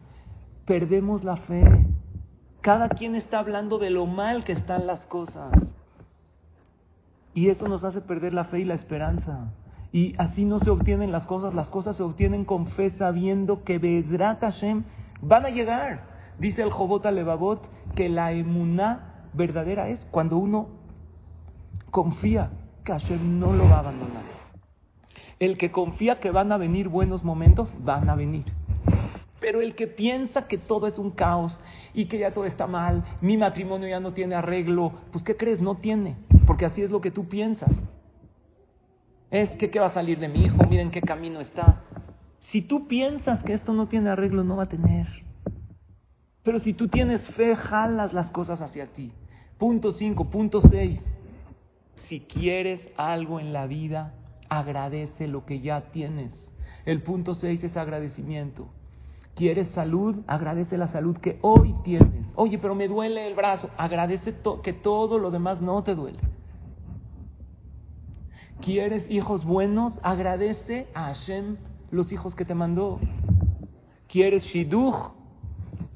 [0.64, 1.62] Perdemos la fe.
[2.62, 5.53] Cada quien está hablando de lo mal que están las cosas.
[7.38, 9.53] Y eso nos hace perder la fe y la esperanza.
[9.92, 11.55] Y así no se obtienen las cosas.
[11.55, 14.83] Las cosas se obtienen con fe sabiendo que Bedrat Hashem
[15.22, 16.01] Van a llegar.
[16.40, 17.62] Dice el Jobot Levavot
[17.94, 20.66] que la emuná verdadera es cuando uno
[21.92, 22.51] confía
[22.85, 24.24] que Hashem no lo va a abandonar.
[25.38, 28.46] El que confía que van a venir buenos momentos, van a venir.
[29.40, 31.59] Pero el que piensa que todo es un caos
[31.94, 35.61] y que ya todo está mal, mi matrimonio ya no tiene arreglo, pues ¿qué crees?
[35.61, 37.70] No tiene, porque así es lo que tú piensas.
[39.31, 40.64] Es que ¿qué va a salir de mi hijo?
[40.68, 41.85] Miren qué camino está.
[42.51, 45.07] Si tú piensas que esto no tiene arreglo, no va a tener.
[46.42, 49.12] Pero si tú tienes fe, jalas las cosas hacia ti.
[49.59, 51.05] Punto 5, punto 6.
[51.96, 54.14] Si quieres algo en la vida,
[54.48, 56.33] agradece lo que ya tienes.
[56.87, 58.70] El punto 6 es agradecimiento.
[59.38, 60.16] ¿Quieres salud?
[60.27, 62.27] Agradece la salud que hoy tienes.
[62.35, 63.70] Oye, pero me duele el brazo.
[63.77, 66.18] Agradece que todo lo demás no te duele.
[68.61, 69.96] ¿Quieres hijos buenos?
[70.03, 71.57] Agradece a Hashem
[71.92, 72.98] los hijos que te mandó.
[74.08, 75.13] ¿Quieres shidduch?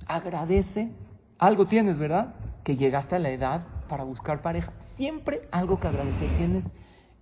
[0.07, 0.93] Agradece.
[1.41, 2.37] Algo tienes, ¿verdad?
[2.63, 4.73] Que llegaste a la edad para buscar pareja.
[4.95, 6.65] Siempre algo que agradecer tienes.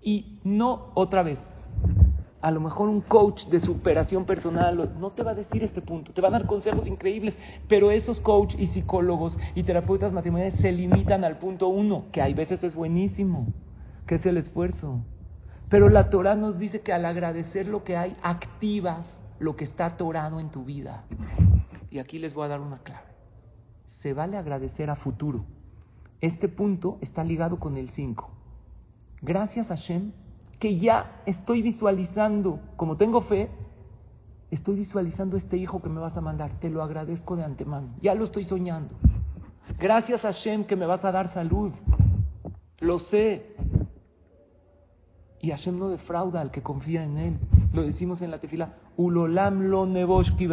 [0.02, 1.38] Y no otra vez.
[2.42, 6.12] A lo mejor un coach de superación personal no te va a decir este punto,
[6.12, 7.36] te va a dar consejos increíbles,
[7.68, 12.32] pero esos coach y psicólogos y terapeutas matrimoniales se limitan al punto uno, que hay
[12.32, 13.46] veces es buenísimo,
[14.06, 15.04] que es el esfuerzo.
[15.68, 19.86] Pero la Torah nos dice que al agradecer lo que hay, activas lo que está
[19.86, 21.04] atorado en tu vida.
[21.90, 23.08] Y aquí les voy a dar una clave.
[24.00, 25.44] Se vale agradecer a futuro.
[26.20, 28.30] Este punto está ligado con el 5.
[29.22, 30.12] Gracias a Shem,
[30.60, 33.48] que ya estoy visualizando, como tengo fe,
[34.50, 38.14] estoy visualizando este hijo que me vas a mandar, te lo agradezco de antemano, ya
[38.14, 38.94] lo estoy soñando.
[39.78, 41.72] Gracias a Hashem que me vas a dar salud,
[42.78, 43.56] lo sé.
[45.40, 47.38] Y Hashem no defrauda al que confía en él.
[47.72, 50.46] Lo decimos en la tefila, Ulolam lo nevoshki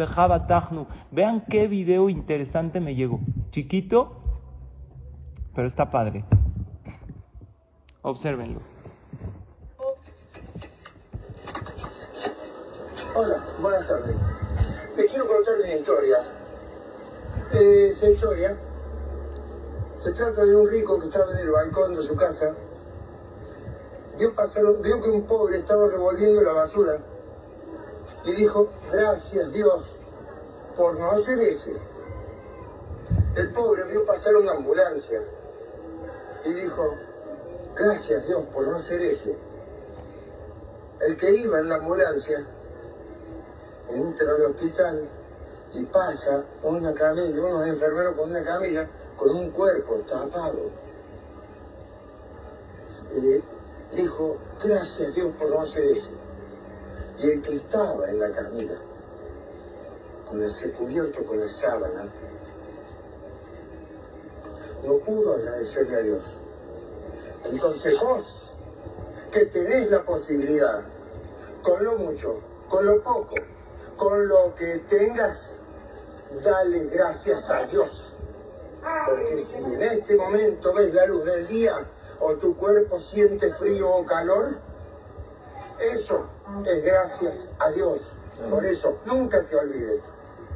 [1.10, 3.20] Vean qué video interesante me llegó.
[3.50, 4.22] Chiquito,
[5.54, 6.24] pero está padre.
[8.00, 8.77] Obsérvenlo.
[13.14, 14.14] Hola, buenas tardes.
[14.94, 16.18] Te quiero contar una historia.
[17.52, 18.56] Eh, esa historia
[20.04, 22.54] se trata de un rico que estaba en el balcón de su casa.
[24.18, 26.98] Vio, pasar, vio que un pobre estaba revolviendo la basura
[28.24, 29.86] y dijo, gracias Dios
[30.76, 31.76] por no hacer ese.
[33.36, 35.22] El pobre vio pasar una ambulancia
[36.44, 36.94] y dijo,
[37.74, 39.34] gracias Dios por no hacer ese.
[41.00, 42.46] El que iba en la ambulancia
[43.90, 45.08] entra al hospital
[45.74, 50.70] y pasa una camilla, unos enfermeros con una camilla, con un cuerpo tapado.
[53.16, 56.10] Y dijo, gracias Dios por no hacer eso.
[57.18, 58.78] Y el que estaba en la camilla,
[60.28, 62.06] con el cubierto con la sábana,
[64.84, 66.22] no pudo agradecerle a Dios.
[67.44, 68.24] Entonces vos,
[69.32, 70.82] que tenés la posibilidad,
[71.62, 73.34] con lo mucho, con lo poco,
[73.98, 75.36] con lo que tengas,
[76.42, 77.90] dale gracias a Dios.
[79.06, 81.74] Porque si en este momento ves la luz del día
[82.20, 84.56] o tu cuerpo siente frío o calor,
[85.80, 86.26] eso
[86.64, 88.00] es gracias a Dios.
[88.48, 90.00] Por eso, nunca te olvides.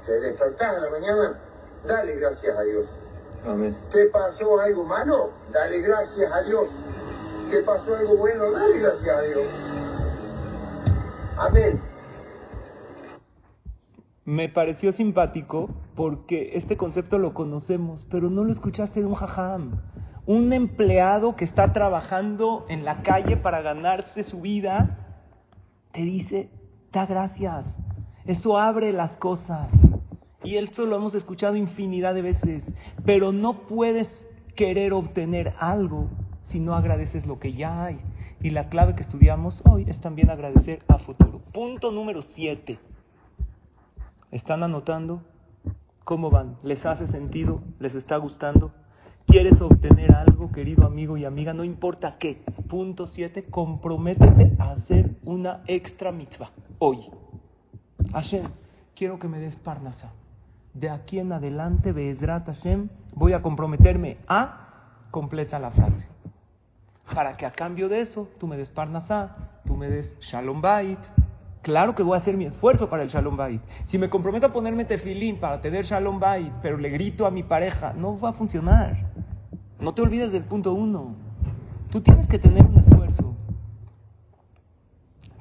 [0.06, 1.40] Te despertás a la mañana,
[1.84, 2.86] dale gracias a Dios.
[3.44, 3.76] Amén.
[3.92, 5.30] ¿Qué pasó algo malo?
[5.50, 6.68] Dale gracias a Dios.
[7.50, 8.52] ¿Qué pasó algo bueno?
[8.52, 9.46] Dale gracias a Dios.
[11.36, 11.91] Amén
[14.24, 19.80] me pareció simpático porque este concepto lo conocemos, pero no lo escuchaste de un jajam.
[20.26, 25.18] Un empleado que está trabajando en la calle para ganarse su vida,
[25.90, 26.50] te dice,
[26.92, 27.66] da gracias.
[28.24, 29.68] Eso abre las cosas.
[30.44, 32.64] Y esto lo hemos escuchado infinidad de veces,
[33.04, 36.08] pero no puedes querer obtener algo
[36.44, 37.98] si no agradeces lo que ya hay.
[38.40, 41.40] Y la clave que estudiamos hoy es también agradecer a futuro.
[41.52, 42.91] Punto número 7
[44.32, 45.22] ¿Están anotando?
[46.04, 46.56] ¿Cómo van?
[46.62, 47.60] ¿Les hace sentido?
[47.78, 48.72] ¿Les está gustando?
[49.26, 51.52] ¿Quieres obtener algo, querido amigo y amiga?
[51.52, 52.42] No importa qué.
[52.66, 53.44] Punto 7.
[53.50, 57.10] Comprométete a hacer una extra mitzvah hoy.
[58.14, 58.48] Hashem,
[58.96, 60.14] quiero que me des parnasa.
[60.72, 65.08] De aquí en adelante, Be'ezrat Hashem, voy a comprometerme a.
[65.10, 66.08] Completa la frase.
[67.14, 70.98] Para que a cambio de eso, tú me des parnasa, tú me des shalom bait,
[71.62, 73.62] Claro que voy a hacer mi esfuerzo para el Shalom Bait.
[73.86, 77.44] Si me comprometo a ponerme tefilín para tener Shalom Bait, pero le grito a mi
[77.44, 79.12] pareja, no va a funcionar.
[79.78, 81.14] No te olvides del punto uno.
[81.90, 83.36] Tú tienes que tener un esfuerzo.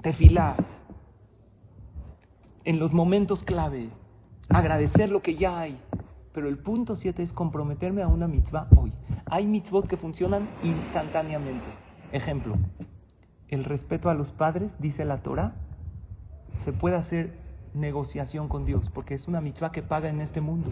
[0.03, 0.55] Tefilá.
[2.65, 3.89] En los momentos clave.
[4.49, 5.79] Agradecer lo que ya hay.
[6.33, 8.93] Pero el punto siete es comprometerme a una mitzvah hoy.
[9.25, 11.65] Hay mitzvot que funcionan instantáneamente.
[12.11, 12.55] Ejemplo,
[13.47, 15.55] el respeto a los padres, dice la Torah,
[16.63, 17.33] se puede hacer
[17.73, 20.71] negociación con Dios, porque es una mitzvah que paga en este mundo.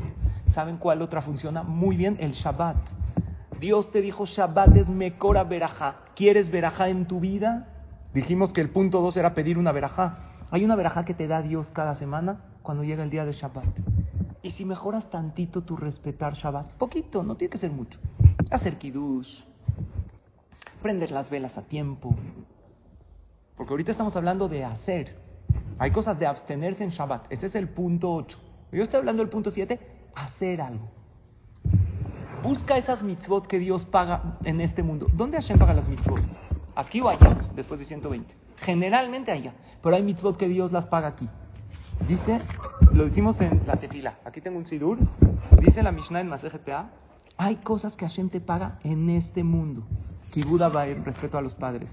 [0.53, 1.63] ¿Saben cuál otra funciona?
[1.63, 2.77] Muy bien, el Shabbat.
[3.59, 5.97] Dios te dijo, Shabbat es Mekora Berajá.
[6.15, 7.67] ¿Quieres Berajá en tu vida?
[8.13, 10.19] Dijimos que el punto dos era pedir una Berajá.
[10.51, 13.79] Hay una Berajá que te da Dios cada semana cuando llega el día de Shabbat.
[14.41, 17.99] Y si mejoras tantito tu respetar Shabbat, poquito, no tiene que ser mucho.
[18.49, 19.43] Hacer kiddush,
[20.81, 22.15] prender las velas a tiempo.
[23.57, 25.17] Porque ahorita estamos hablando de hacer,
[25.79, 27.31] hay cosas de abstenerse en Shabbat.
[27.31, 28.37] Ese es el punto 8.
[28.73, 29.79] Yo estoy hablando del punto 7,
[30.13, 30.89] hacer algo.
[32.43, 35.07] Busca esas mitzvot que Dios paga en este mundo.
[35.13, 36.21] ¿Dónde Hashem paga las mitzvot?
[36.75, 37.49] ¿Aquí o allá?
[37.55, 38.33] Después de 120.
[38.57, 39.53] Generalmente allá.
[39.81, 41.27] Pero hay mitzvot que Dios las paga aquí.
[42.07, 42.41] Dice,
[42.93, 44.19] lo decimos en la tefila.
[44.25, 44.97] Aquí tengo un sidur.
[45.61, 46.89] Dice la Mishnah en Masejetea.
[47.37, 49.87] Hay cosas que Hashem te paga en este mundo.
[50.31, 51.89] Kibuda Baer, respeto a los padres.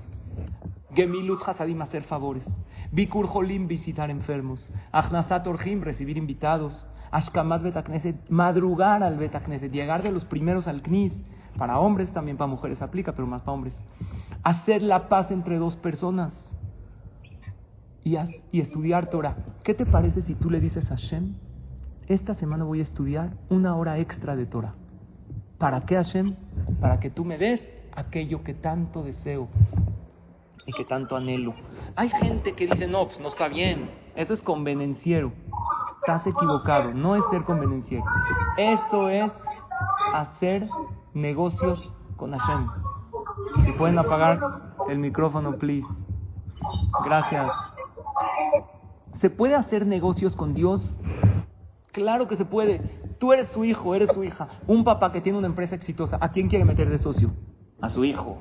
[0.94, 2.44] Gemilut Hasadim, hacer favores.
[2.92, 4.68] Bikur Jolim, visitar enfermos.
[4.92, 6.86] Achnasat Orjim, recibir invitados.
[7.10, 11.12] Ashkamat Betakneset, madrugar al Betakneset, llegar de los primeros al Knis.
[11.56, 13.74] Para hombres, también para mujeres aplica, pero más para hombres.
[14.42, 16.32] Hacer la paz entre dos personas.
[18.04, 18.16] Y,
[18.52, 19.36] y estudiar Torah.
[19.64, 21.34] ¿Qué te parece si tú le dices a Hashem,
[22.06, 24.74] esta semana voy a estudiar una hora extra de Torah?
[25.58, 26.36] ¿Para qué Hashem?
[26.80, 27.60] Para que tú me des
[27.96, 29.48] aquello que tanto deseo
[30.66, 31.54] y que tanto anhelo.
[31.94, 33.90] Hay gente que dice, no, pues no está bien.
[34.16, 35.32] Eso es convenenciero.
[36.00, 36.92] Estás equivocado.
[36.92, 38.04] No es ser convenenciero.
[38.58, 39.32] Eso es
[40.12, 40.66] hacer
[41.14, 42.68] negocios con Hashem.
[43.64, 44.40] Si pueden apagar
[44.88, 45.86] el micrófono, please.
[47.04, 47.50] Gracias.
[49.20, 50.82] ¿Se puede hacer negocios con Dios?
[51.92, 52.80] Claro que se puede.
[53.18, 54.48] Tú eres su hijo, eres su hija.
[54.66, 57.30] Un papá que tiene una empresa exitosa, ¿a quién quiere meter de socio?
[57.80, 58.38] A su hijo.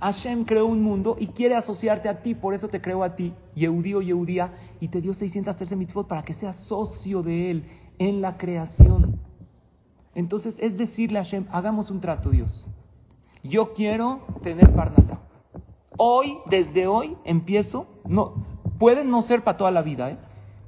[0.00, 3.32] Hashem creó un mundo y quiere asociarte a ti, por eso te creó a ti,
[3.54, 7.64] Yehudí o Yehudía, y te dio 613 mitzvot para que seas socio de él
[7.98, 9.20] en la creación.
[10.14, 12.66] Entonces es decirle a Hashem, hagamos un trato, Dios.
[13.42, 15.20] Yo quiero tener Parnasá.
[15.96, 18.44] Hoy, desde hoy, empiezo, no,
[18.78, 20.18] puede no ser para toda la vida, ¿eh?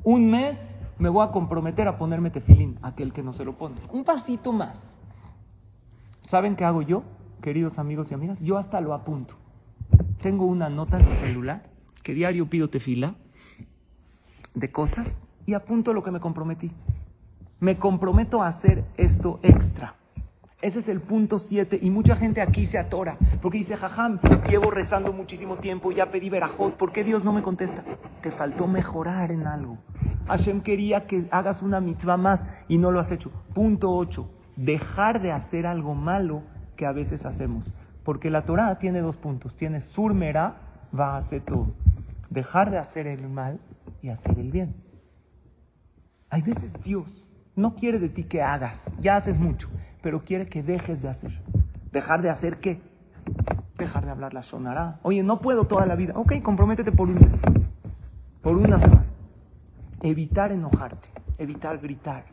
[0.05, 0.57] Un mes
[0.99, 3.77] me voy a comprometer a ponerme tefilín, aquel que no se lo pone.
[3.93, 4.97] Un pasito más.
[6.22, 7.03] ¿Saben qué hago yo,
[7.47, 8.40] queridos amigos y amigas?
[8.40, 9.36] Yo hasta lo apunto.
[10.20, 11.62] Tengo una nota en mi celular
[12.03, 13.14] que diario pido tefila
[14.53, 15.07] de cosas
[15.47, 16.72] y apunto lo que me comprometí.
[17.61, 19.94] Me comprometo a hacer esto extra.
[20.61, 24.18] Ese es el punto 7 y mucha gente aquí se atora porque dice, jajam,
[24.51, 27.84] llevo rezando muchísimo tiempo, ya pedí verajot, ¿por qué Dios no me contesta?
[28.22, 29.78] Te faltó mejorar en algo.
[30.26, 33.30] Hashem quería que hagas una mitzvah más y no lo has hecho.
[33.55, 34.28] Punto 8.
[34.57, 36.42] Dejar de hacer algo malo
[36.77, 37.72] que a veces hacemos.
[38.05, 39.57] Porque la Torah tiene dos puntos.
[39.57, 40.57] Tiene surmera,
[40.99, 41.74] va a hacer todo.
[42.31, 43.61] Dejar de hacer el mal
[44.03, 44.74] y hacer el bien.
[46.31, 49.68] Hay veces Dios no quiere de ti que hagas, ya haces mucho,
[50.03, 51.33] pero quiere que dejes de hacer.
[51.91, 52.81] ¿Dejar de hacer qué?
[53.79, 55.01] Dejar de hablar la sonará.
[55.03, 56.12] Oye, no puedo toda la vida.
[56.16, 57.33] Ok, comprométete por un mes,
[58.43, 59.07] por una semana.
[60.03, 61.09] Evitar enojarte,
[61.39, 62.24] evitar gritar,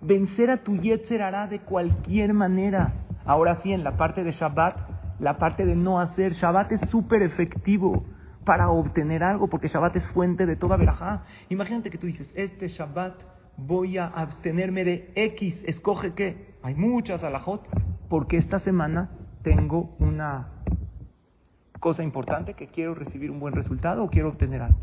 [0.00, 2.92] vencer a tu yetzer hará de cualquier manera.
[3.24, 4.76] Ahora sí, en la parte de Shabbat,
[5.18, 8.04] la parte de no hacer, Shabbat es súper efectivo
[8.44, 11.24] para obtener algo, porque Shabbat es fuente de toda verajá.
[11.50, 13.22] Imagínate que tú dices, este Shabbat
[13.56, 16.54] voy a abstenerme de X, escoge qué.
[16.62, 17.68] Hay muchas alajot,
[18.08, 19.10] porque esta semana
[19.42, 20.48] tengo una
[21.78, 24.78] cosa importante que quiero recibir un buen resultado o quiero obtener algo.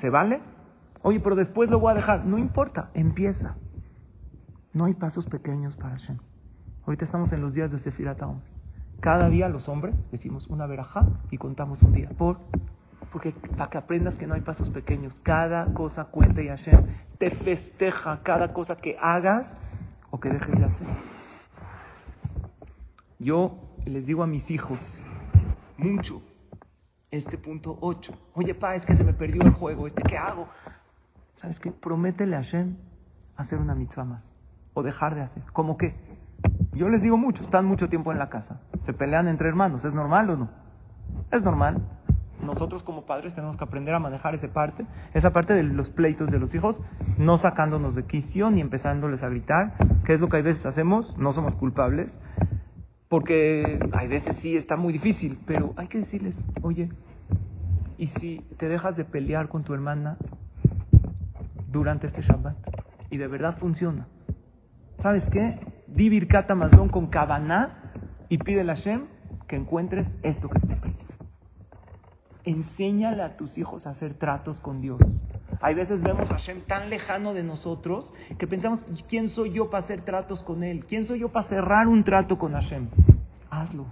[0.00, 0.40] ¿Se vale?
[1.02, 2.24] Oye, pero después lo voy a dejar.
[2.24, 3.56] No importa, empieza.
[4.76, 6.18] No hay pasos pequeños para Hashem.
[6.84, 8.20] Ahorita estamos en los días de Sefirat
[9.00, 12.10] Cada día los hombres decimos una verajá y contamos un día.
[12.10, 12.40] ¿Por?
[13.10, 15.18] Porque para que aprendas que no hay pasos pequeños.
[15.22, 19.46] Cada cosa cuenta y Hashem te festeja cada cosa que hagas
[20.10, 20.88] o que dejes de hacer.
[23.18, 24.78] Yo les digo a mis hijos
[25.78, 26.20] mucho
[27.10, 28.12] este punto 8.
[28.34, 29.86] Oye, pa, es que se me perdió el juego.
[29.86, 30.48] ¿Este qué hago?
[31.36, 31.70] ¿Sabes qué?
[31.70, 32.76] Prométele a Hashem
[33.38, 34.35] hacer una mitzvah más.
[34.76, 35.42] O dejar de hacer.
[35.54, 35.94] ¿Cómo qué?
[36.74, 38.60] Yo les digo mucho, están mucho tiempo en la casa.
[38.84, 39.82] Se pelean entre hermanos.
[39.86, 40.50] ¿Es normal o no?
[41.32, 41.80] Es normal.
[42.42, 46.30] Nosotros como padres tenemos que aprender a manejar esa parte, esa parte de los pleitos
[46.30, 46.78] de los hijos,
[47.16, 49.72] no sacándonos de quicio ni empezándoles a gritar,
[50.04, 52.10] que es lo que a veces hacemos, no somos culpables,
[53.08, 56.90] porque hay veces sí está muy difícil, pero hay que decirles, oye,
[57.96, 60.18] ¿y si te dejas de pelear con tu hermana
[61.72, 62.56] durante este Shabbat?
[63.08, 64.06] Y de verdad funciona.
[65.02, 65.58] ¿Sabes qué?
[65.86, 67.92] Di Birkat Amazon con Kavaná
[68.28, 69.06] y pide a Hashem
[69.46, 71.04] que encuentres esto que te perdiendo.
[72.44, 75.00] Enséñale a tus hijos a hacer tratos con Dios.
[75.60, 79.84] Hay veces vemos a Hashem tan lejano de nosotros que pensamos, ¿quién soy yo para
[79.84, 80.84] hacer tratos con Él?
[80.86, 82.88] ¿Quién soy yo para cerrar un trato con Hashem?
[83.50, 83.86] Hazlo.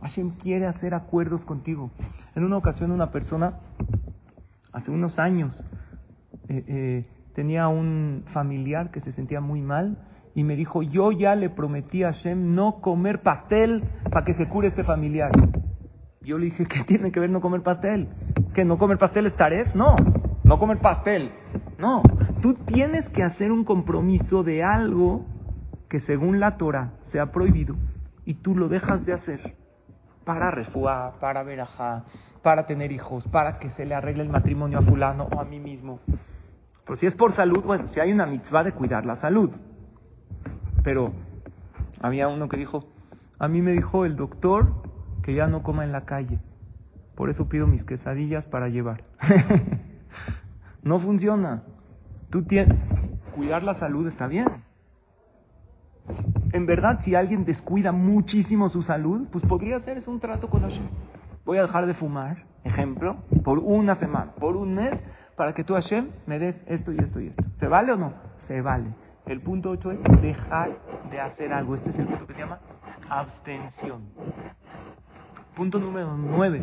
[0.00, 1.90] Hashem quiere hacer acuerdos contigo.
[2.34, 3.60] En una ocasión una persona,
[4.72, 5.58] hace unos años,
[6.48, 9.96] eh, eh, tenía un familiar que se sentía muy mal
[10.34, 14.48] y me dijo, yo ya le prometí a Hashem no comer pastel para que se
[14.48, 15.30] cure este familiar.
[16.22, 18.08] Yo le dije, ¿qué tiene que ver no comer pastel?
[18.54, 19.74] ¿Que no comer pastel es?
[19.74, 19.96] No,
[20.44, 21.32] no comer pastel.
[21.78, 22.02] No,
[22.40, 25.26] tú tienes que hacer un compromiso de algo
[25.88, 27.76] que según la Torah se ha prohibido
[28.24, 29.56] y tú lo dejas de hacer
[30.24, 32.04] para refuá, para verajá,
[32.42, 35.58] para tener hijos, para que se le arregle el matrimonio a fulano o a mí
[35.58, 36.00] mismo.
[36.84, 39.50] Pero si es por salud, bueno, si hay una mitzvah de cuidar la salud.
[40.82, 41.12] Pero
[42.00, 42.84] había uno que dijo,
[43.38, 44.82] a mí me dijo el doctor
[45.22, 46.38] que ya no coma en la calle.
[47.14, 49.04] Por eso pido mis quesadillas para llevar.
[50.82, 51.62] no funciona.
[52.30, 52.78] Tú tienes,
[53.34, 54.48] cuidar la salud está bien.
[56.52, 60.88] En verdad, si alguien descuida muchísimo su salud, pues podría hacer un trato con Hashem.
[61.44, 65.00] Voy a dejar de fumar, ejemplo, por una semana, por un mes,
[65.36, 67.44] para que tú, Hashem, me des esto y esto y esto.
[67.56, 68.14] ¿Se vale o no?
[68.46, 68.94] Se vale.
[69.26, 70.78] El punto 8 es dejar
[71.10, 71.74] de hacer algo.
[71.74, 72.58] Este es el punto que se llama
[73.08, 74.02] abstención.
[75.54, 76.60] Punto número 9.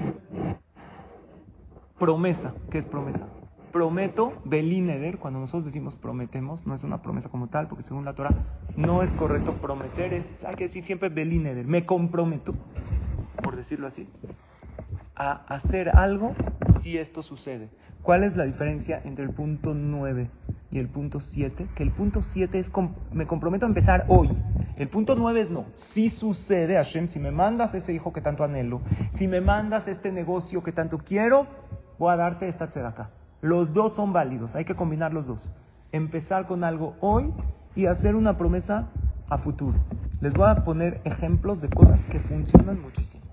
[1.98, 2.54] Promesa.
[2.70, 3.28] ¿Qué es promesa?
[3.72, 8.14] Prometo, Belineder, cuando nosotros decimos prometemos, no es una promesa como tal, porque según la
[8.14, 8.34] Torah
[8.76, 12.54] no es correcto prometer, es, hay que decir siempre Belineder, me comprometo,
[13.44, 14.10] por decirlo así,
[15.16, 16.34] a hacer algo
[16.82, 17.70] si esto sucede.
[18.02, 20.32] ¿Cuál es la diferencia entre el punto 9
[20.72, 21.68] y el punto 7?
[21.76, 22.72] Que el punto 7 es
[23.12, 24.30] me comprometo a empezar hoy.
[24.78, 25.66] El punto 9 es no.
[25.94, 28.82] Si sucede, Hashem, si me mandas ese hijo que tanto anhelo,
[29.16, 31.48] si me mandas este negocio que tanto quiero,
[31.98, 33.10] voy a darte esta acá.
[33.42, 35.50] Los dos son válidos, hay que combinar los dos.
[35.92, 37.34] Empezar con algo hoy
[37.76, 38.90] y hacer una promesa
[39.30, 39.78] a futuro.
[40.22, 43.24] Les voy a poner ejemplos de cosas que funcionan muchísimo.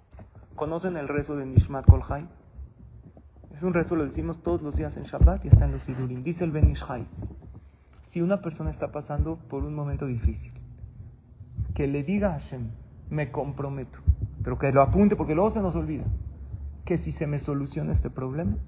[0.55, 2.27] ¿Conocen el rezo de Nishmat Kolhai?
[3.57, 6.23] Es un rezo, lo decimos todos los días en Shabbat y está en los Sidurim.
[6.23, 7.07] Dice el Ben Ishai,
[8.03, 10.53] si una persona está pasando por un momento difícil,
[11.75, 12.69] que le diga a Hashem,
[13.09, 13.99] me comprometo,
[14.45, 16.05] pero que lo apunte porque luego se nos olvida,
[16.85, 18.59] que si se me soluciona este problema,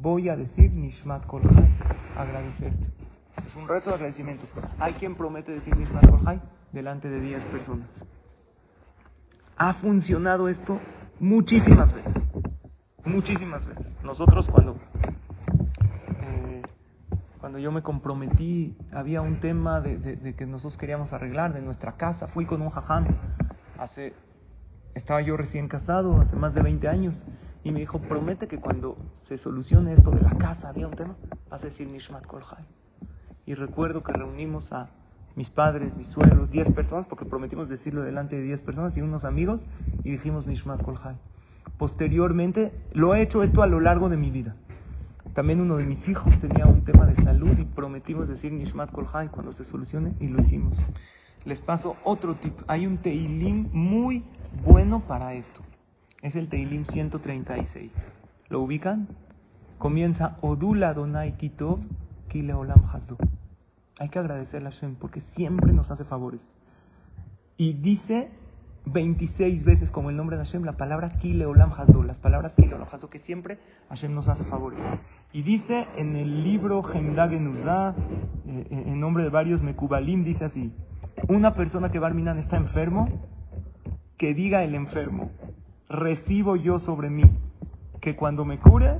[0.00, 1.68] voy a decir Nishmat Kolhai,
[2.16, 2.86] agradecerte.
[3.44, 4.46] Es un rezo de agradecimiento.
[4.78, 7.88] Hay quien promete decir Nishmat Kolhai delante de 10 personas.
[9.56, 10.78] Ha funcionado esto
[11.18, 12.14] muchísimas veces.
[13.04, 13.86] Muchísimas veces.
[14.04, 14.76] Nosotros cuando,
[16.22, 16.62] eh,
[17.40, 22.28] cuando yo me comprometí, había un tema de, que nosotros queríamos arreglar de nuestra casa.
[22.28, 23.06] Fui con un jajam.
[23.78, 24.12] Hace,
[24.94, 27.16] estaba yo recién casado, hace más de 20 años.
[27.64, 28.96] Y me dijo, promete que cuando
[29.28, 31.16] se solucione esto de la casa, había un tema,
[31.50, 32.64] vas a decir Nishmat Kolhai.
[33.46, 34.90] Y recuerdo que reunimos a
[35.36, 39.24] mis padres, mis suegros, 10 personas, porque prometimos decirlo delante de 10 personas y unos
[39.24, 39.66] amigos,
[40.04, 41.16] y dijimos Nishmat Kolhai
[41.80, 44.54] posteriormente, lo he hecho esto a lo largo de mi vida.
[45.32, 49.28] También uno de mis hijos tenía un tema de salud y prometimos decir Nishmat Kolhai
[49.28, 50.78] cuando se solucione y lo hicimos.
[51.46, 52.52] Les paso otro tip.
[52.66, 54.22] Hay un Teilim muy
[54.62, 55.62] bueno para esto.
[56.20, 57.90] Es el Teilim 136.
[58.50, 59.08] ¿Lo ubican?
[59.78, 61.78] Comienza Odula Donai Kitov
[62.28, 62.82] Kile Olam
[63.98, 66.42] Hay que agradecerle a Hashem porque siempre nos hace favores.
[67.56, 68.28] Y dice
[68.92, 73.10] 26 veces como el nombre de Hashem la palabra Kileolam Hazdo, las palabras Kileolam Hazdo,
[73.10, 74.80] que siempre Hashem nos hace favores.
[75.32, 77.94] Y dice en el libro Hemdagen eh,
[78.46, 80.72] eh, en nombre de varios Mekubalim, dice así:
[81.28, 83.08] Una persona que Barminan está enfermo,
[84.16, 85.30] que diga el enfermo:
[85.88, 87.24] Recibo yo sobre mí
[88.00, 88.98] que cuando me cure,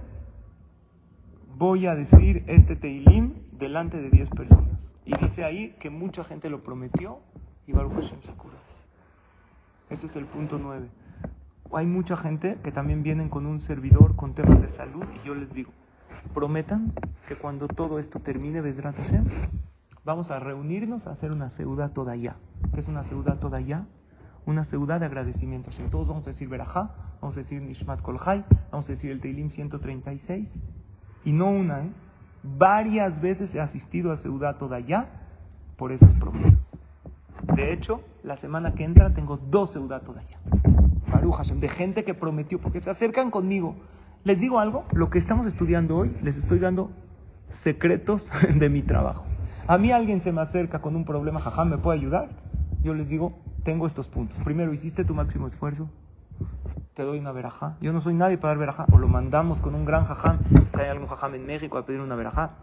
[1.56, 4.78] voy a decir este Teilim delante de 10 personas.
[5.04, 7.18] Y dice ahí que mucha gente lo prometió
[7.66, 8.69] y Baruch Hashem se curó.
[9.90, 10.88] Eso es el punto 9.
[11.72, 15.34] Hay mucha gente que también vienen con un servidor con temas de salud y yo
[15.34, 15.72] les digo,
[16.32, 16.92] prometan
[17.28, 18.62] que cuando todo esto termine,
[20.04, 22.36] vamos a reunirnos a hacer una ciudad toda ya.
[22.72, 23.86] ¿Qué es una ciudad toda ya?
[24.46, 25.70] Una ciudad de agradecimiento.
[25.90, 29.50] Todos vamos a decir Berajá, vamos a decir Nishmat Kolhai, vamos a decir el Teilim
[29.50, 30.48] 136.
[31.24, 31.90] Y no una, ¿eh?
[32.42, 35.08] Varias veces he asistido a ciudad toda ya
[35.76, 36.58] por esas promesas.
[37.54, 40.38] De hecho, la semana que entra tengo dos seudatos de allá.
[41.60, 43.76] de gente que prometió, porque se acercan conmigo.
[44.24, 46.90] Les digo algo, lo que estamos estudiando hoy, les estoy dando
[47.62, 49.24] secretos de mi trabajo.
[49.66, 52.28] A mí alguien se me acerca con un problema, jajam, ¿me puede ayudar?
[52.82, 54.38] Yo les digo, tengo estos puntos.
[54.44, 55.88] Primero, hiciste tu máximo esfuerzo,
[56.94, 57.76] te doy una verajá.
[57.80, 58.86] Yo no soy nadie para dar verajá.
[58.92, 62.00] O lo mandamos con un gran jajam, si hay algún jajam en México a pedir
[62.00, 62.56] una verajá.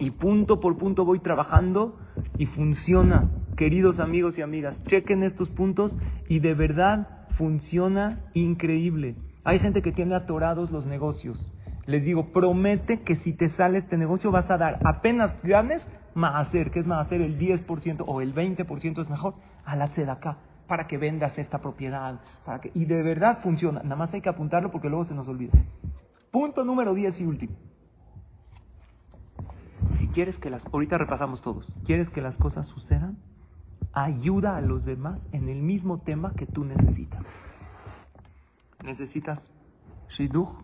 [0.00, 1.96] Y punto por punto voy trabajando
[2.38, 5.94] y funciona queridos amigos y amigas, chequen estos puntos
[6.28, 9.14] y de verdad funciona increíble.
[9.44, 11.52] Hay gente que tiene atorados los negocios.
[11.86, 15.86] Les digo, promete que si te sale este negocio vas a dar apenas ganes
[16.28, 19.34] hacer, que es hacer el 10% o el 20% es mejor,
[19.64, 22.20] a la acá para que vendas esta propiedad.
[22.44, 23.82] Para que, y de verdad funciona.
[23.82, 25.52] Nada más hay que apuntarlo porque luego se nos olvida.
[26.30, 27.69] Punto número 10 y último.
[30.12, 30.64] Quieres que las...
[30.72, 31.72] Ahorita repasamos todos.
[31.84, 33.16] ¿Quieres que las cosas sucedan?
[33.92, 37.24] ayuda a los demás en el mismo tema que tú necesitas.
[38.84, 39.40] Necesitas
[40.10, 40.54] shidduch,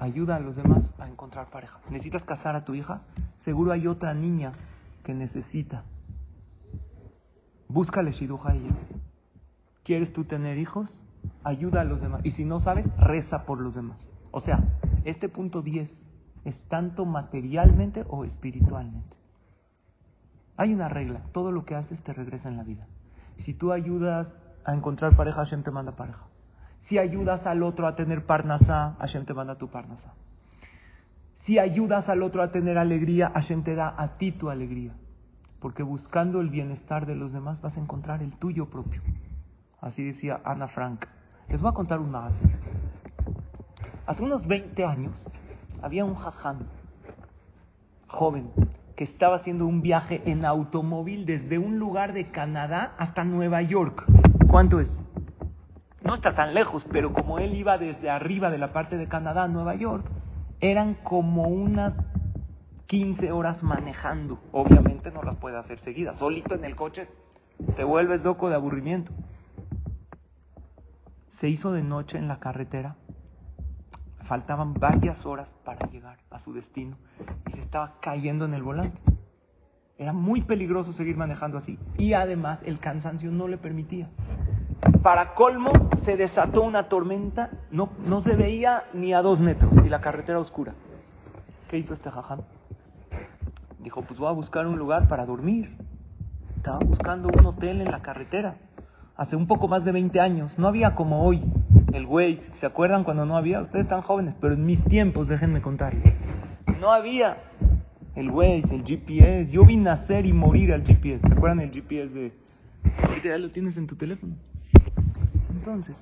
[0.00, 1.80] ayuda a los demás a encontrar pareja.
[1.90, 3.02] Necesitas casar a tu hija,
[3.44, 4.52] seguro hay otra niña
[5.02, 5.84] que necesita.
[7.68, 8.70] Búscale shidduch a ella.
[9.82, 10.90] ¿Quieres tú tener hijos?
[11.42, 12.20] Ayuda a los demás.
[12.24, 14.06] Y si no sabes, reza por los demás.
[14.30, 14.64] O sea,
[15.04, 15.90] este punto 10
[16.44, 19.16] es tanto materialmente o espiritualmente.
[20.56, 22.86] Hay una regla, todo lo que haces te regresa en la vida.
[23.38, 24.28] Si tú ayudas
[24.64, 26.22] a encontrar pareja, Hashem te manda pareja.
[26.82, 30.12] Si ayudas al otro a tener parnasá, Hashem te manda tu parnasá.
[31.40, 34.92] Si ayudas al otro a tener alegría, Hashem te da a ti tu alegría.
[35.60, 39.02] Porque buscando el bienestar de los demás vas a encontrar el tuyo propio.
[39.80, 41.06] Así decía Ana Frank.
[41.48, 42.32] Les voy a contar un más.
[44.06, 45.38] Hace unos 20 años,
[45.84, 46.60] Había un jajam
[48.06, 48.50] joven
[48.96, 54.02] que estaba haciendo un viaje en automóvil desde un lugar de Canadá hasta Nueva York.
[54.48, 54.88] ¿Cuánto es?
[56.02, 59.42] No está tan lejos, pero como él iba desde arriba de la parte de Canadá
[59.42, 60.06] a Nueva York,
[60.58, 61.92] eran como unas
[62.86, 64.38] 15 horas manejando.
[64.52, 66.16] Obviamente no las puede hacer seguidas.
[66.16, 67.08] Solito en el coche
[67.76, 69.12] te vuelves loco de aburrimiento.
[71.40, 72.96] Se hizo de noche en la carretera.
[74.26, 76.96] Faltaban varias horas para llegar a su destino
[77.48, 79.00] y se estaba cayendo en el volante.
[79.98, 84.08] Era muy peligroso seguir manejando así y además el cansancio no le permitía.
[85.02, 85.72] Para colmo
[86.04, 90.38] se desató una tormenta, no, no se veía ni a dos metros y la carretera
[90.38, 90.74] oscura.
[91.68, 92.40] ¿Qué hizo este jajam?
[93.78, 95.76] Dijo, pues voy a buscar un lugar para dormir.
[96.56, 98.56] Estaba buscando un hotel en la carretera.
[99.16, 100.58] Hace un poco más de 20 años.
[100.58, 101.42] No había como hoy
[101.92, 102.42] el Waze.
[102.60, 103.60] ¿Se acuerdan cuando no había?
[103.60, 106.14] Ustedes están jóvenes, pero en mis tiempos, déjenme contarles.
[106.80, 107.38] No había
[108.14, 109.50] el Waze, el GPS.
[109.50, 111.26] Yo vi nacer y morir al GPS.
[111.26, 112.32] ¿Se acuerdan el GPS de...
[113.02, 114.34] Ahorita ya lo tienes en tu teléfono.
[115.50, 115.96] Entonces,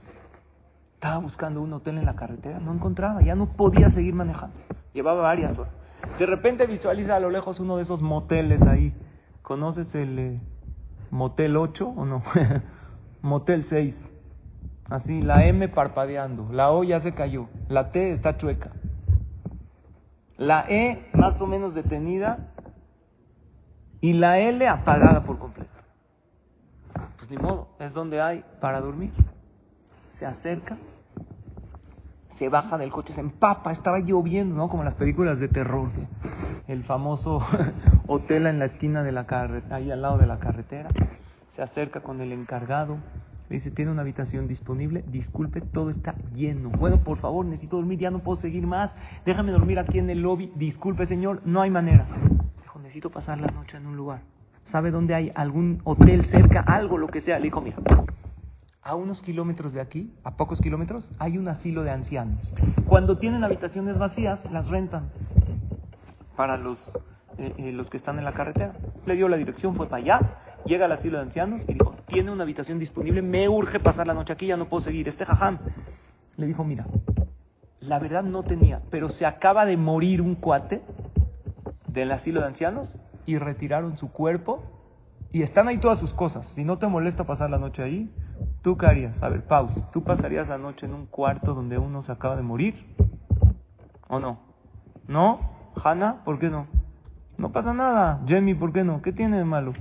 [0.94, 2.58] estaba buscando un hotel en la carretera.
[2.58, 3.22] No encontraba.
[3.22, 4.56] Ya no podía seguir manejando.
[4.92, 5.72] Llevaba varias horas.
[6.18, 8.92] De repente visualiza a lo lejos uno de esos moteles ahí.
[9.42, 10.40] ¿Conoces el eh,
[11.10, 12.22] motel 8 o no?
[13.22, 13.94] motel 6.
[14.92, 16.52] Así, la M parpadeando.
[16.52, 17.48] La O ya se cayó.
[17.68, 18.72] La T está chueca.
[20.36, 22.52] La E más o menos detenida.
[24.00, 25.70] Y la L apagada por completo.
[27.16, 29.12] Pues ni modo, es donde hay para dormir.
[30.18, 30.76] Se acerca
[32.42, 34.68] se baja del coche, se empapa, estaba lloviendo, ¿no?
[34.68, 35.90] Como las películas de terror.
[36.66, 37.40] El famoso
[38.08, 40.88] hotel en la esquina de la carretera, ahí al lado de la carretera.
[41.54, 42.98] Se acerca con el encargado,
[43.52, 45.04] dice, ¿tiene una habitación disponible?
[45.08, 46.70] Disculpe, todo está lleno.
[46.70, 48.94] Bueno, por favor, necesito dormir, ya no puedo seguir más.
[49.24, 50.52] Déjame dormir aquí en el lobby.
[50.56, 52.06] Disculpe, señor, no hay manera.
[52.60, 54.20] Dijo, necesito pasar la noche en un lugar.
[54.70, 56.60] ¿Sabe dónde hay algún hotel cerca?
[56.60, 57.38] Algo, lo que sea.
[57.38, 57.76] Le dijo, mira,
[58.82, 62.52] a unos kilómetros de aquí, a pocos kilómetros, hay un asilo de ancianos.
[62.86, 65.10] Cuando tienen habitaciones vacías, las rentan
[66.36, 66.78] para los,
[67.38, 68.72] eh, eh, los que están en la carretera.
[69.06, 70.20] Le dio la dirección, fue para allá,
[70.64, 74.14] llega al asilo de ancianos y dijo, tiene una habitación disponible, me urge pasar la
[74.14, 75.08] noche aquí, ya no puedo seguir.
[75.08, 75.58] Este jajam
[76.36, 76.86] le dijo, mira,
[77.80, 80.82] la verdad no tenía, pero se acaba de morir un cuate
[81.86, 82.96] del asilo de ancianos
[83.26, 84.62] y retiraron su cuerpo
[85.30, 86.46] y están ahí todas sus cosas.
[86.54, 88.10] Si no te molesta pasar la noche ahí,
[88.62, 89.14] ¿Tú qué harías?
[89.20, 89.90] A ver, pausa.
[89.90, 92.94] ¿Tú pasarías la noche en un cuarto donde uno se acaba de morir?
[94.08, 94.38] ¿O no?
[95.08, 95.40] ¿No?
[95.82, 96.22] ¿Hanna?
[96.24, 96.66] ¿Por qué no?
[97.38, 98.20] No pasa nada.
[98.28, 99.02] Jamie, ¿por qué no?
[99.02, 99.72] ¿Qué tiene de malo?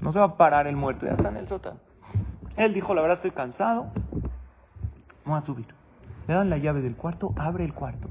[0.00, 1.78] No se va a parar el muerto, ya está en el sótano.
[2.56, 3.86] Él dijo, la verdad estoy cansado.
[5.24, 5.66] Vamos a subir.
[6.26, 8.08] Le dan la llave del cuarto, abre el cuarto.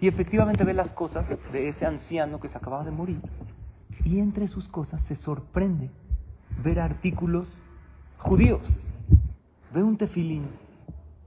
[0.00, 3.20] Y efectivamente ve las cosas de ese anciano que se acababa de morir.
[4.04, 5.90] Y entre sus cosas se sorprende
[6.62, 7.48] ver artículos
[8.18, 8.62] judíos
[9.72, 10.46] ve un tefilín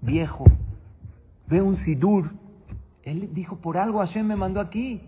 [0.01, 0.45] viejo,
[1.47, 2.32] ve un sidur.
[3.03, 5.01] Él dijo, por algo Hashem me mandó aquí.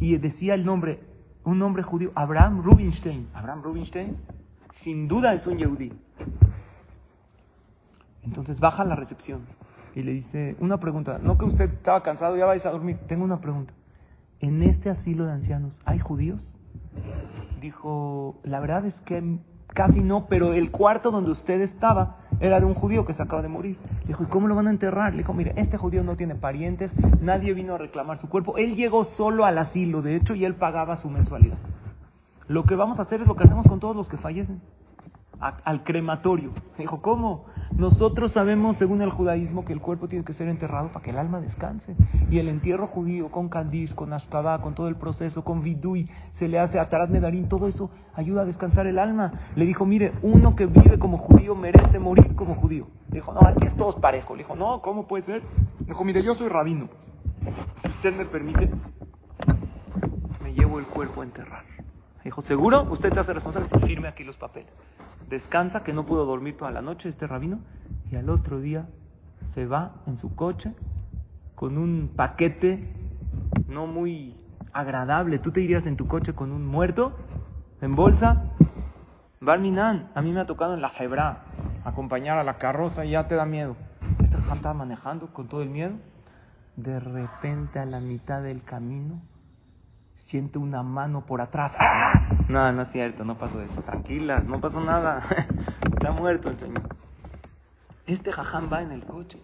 [0.00, 1.00] Y decía el nombre,
[1.48, 3.28] un nombre judío, Abraham Rubinstein.
[3.34, 4.16] Abraham Rubinstein,
[4.82, 5.92] sin duda es un yehudí.
[8.22, 9.42] Entonces baja la recepción
[9.94, 13.24] y le dice, una pregunta, no que usted estaba cansado, ya vais a dormir, tengo
[13.24, 13.72] una pregunta.
[14.40, 16.46] ¿En este asilo de ancianos hay judíos?
[17.60, 19.38] Dijo, la verdad es que
[19.74, 23.42] Casi no, pero el cuarto donde usted estaba era de un judío que se acaba
[23.42, 23.76] de morir.
[24.08, 25.12] Dijo, ¿y cómo lo van a enterrar?
[25.12, 26.90] Le dijo, mire, este judío no tiene parientes,
[27.20, 28.56] nadie vino a reclamar su cuerpo.
[28.56, 31.58] Él llegó solo al asilo, de hecho, y él pagaba su mensualidad.
[32.48, 34.62] Lo que vamos a hacer es lo que hacemos con todos los que fallecen
[35.40, 36.52] al crematorio.
[36.78, 37.44] Dijo, ¿cómo?
[37.76, 41.18] Nosotros sabemos, según el judaísmo, que el cuerpo tiene que ser enterrado para que el
[41.18, 41.94] alma descanse.
[42.30, 46.48] Y el entierro judío, con candiz, con ashkabá, con todo el proceso, con vidui, se
[46.48, 49.32] le hace atarat medarín, todo eso ayuda a descansar el alma.
[49.54, 52.86] Le dijo, mire, uno que vive como judío merece morir como judío.
[53.08, 54.34] Dijo, no, aquí es todos parejo.
[54.34, 55.42] Le dijo, no, ¿cómo puede ser?
[55.80, 56.88] Dijo, mire, yo soy rabino.
[57.82, 58.70] Si usted me permite,
[60.42, 61.64] me llevo el cuerpo a enterrar.
[62.24, 62.86] Dijo, ¿seguro?
[62.90, 63.68] Usted se hace responsable.
[63.86, 64.72] Firme aquí los papeles
[65.28, 67.60] descansa, que no pudo dormir toda la noche este rabino,
[68.10, 68.88] y al otro día
[69.54, 70.72] se va en su coche
[71.54, 72.92] con un paquete
[73.68, 74.36] no muy
[74.72, 75.38] agradable.
[75.38, 77.16] ¿Tú te irías en tu coche con un muerto
[77.80, 78.44] en bolsa?
[79.40, 81.44] Barminan, a mí me ha tocado en la Hebra
[81.84, 83.76] acompañar a la carroza y ya te da miedo.
[84.22, 85.94] Este estaba manejando con todo el miedo.
[86.76, 89.20] De repente a la mitad del camino
[90.16, 91.72] siente una mano por atrás.
[91.78, 92.28] ¡Ah!
[92.48, 93.82] No, no es cierto, no pasó eso.
[93.82, 95.22] Tranquila, no pasó nada.
[95.82, 96.82] Está muerto el Señor.
[98.06, 99.40] Este jajam va en el coche.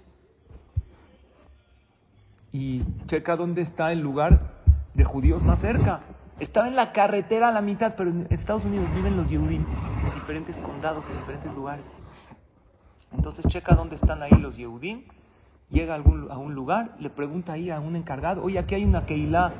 [2.54, 4.52] y checa dónde está el lugar
[4.94, 6.02] de judíos más cerca.
[6.44, 10.14] Estaba en la carretera a la mitad, pero en Estados Unidos viven los Yehudim en
[10.14, 11.84] diferentes condados, en diferentes lugares.
[13.16, 15.04] Entonces checa dónde están ahí los Yehudim,
[15.70, 18.84] llega a, algún, a un lugar, le pregunta ahí a un encargado, oye, aquí hay
[18.84, 19.54] una Keilah,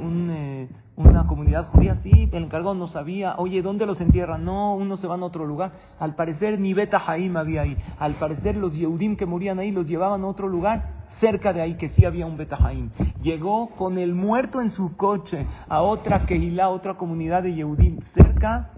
[0.00, 4.44] eh, una comunidad judía, sí, el encargado no sabía, oye, ¿dónde los entierran?
[4.44, 5.72] No, unos se van a otro lugar.
[5.98, 7.76] Al parecer ni Beta Haim había ahí.
[7.98, 11.74] Al parecer los Yehudim que morían ahí los llevaban a otro lugar cerca de ahí
[11.74, 12.90] que sí había un Betahaim.
[13.22, 18.00] Llegó con el muerto en su coche a otra Keilah, otra comunidad de Yehudim.
[18.14, 18.70] Cerca,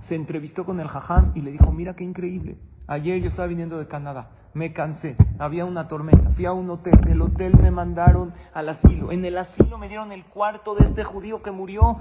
[0.00, 2.56] se entrevistó con el Jajam y le dijo, mira qué increíble,
[2.86, 6.98] ayer yo estaba viniendo de Canadá, me cansé, había una tormenta, fui a un hotel,
[7.02, 11.04] del hotel me mandaron al asilo, en el asilo me dieron el cuarto de este
[11.04, 11.98] judío que murió,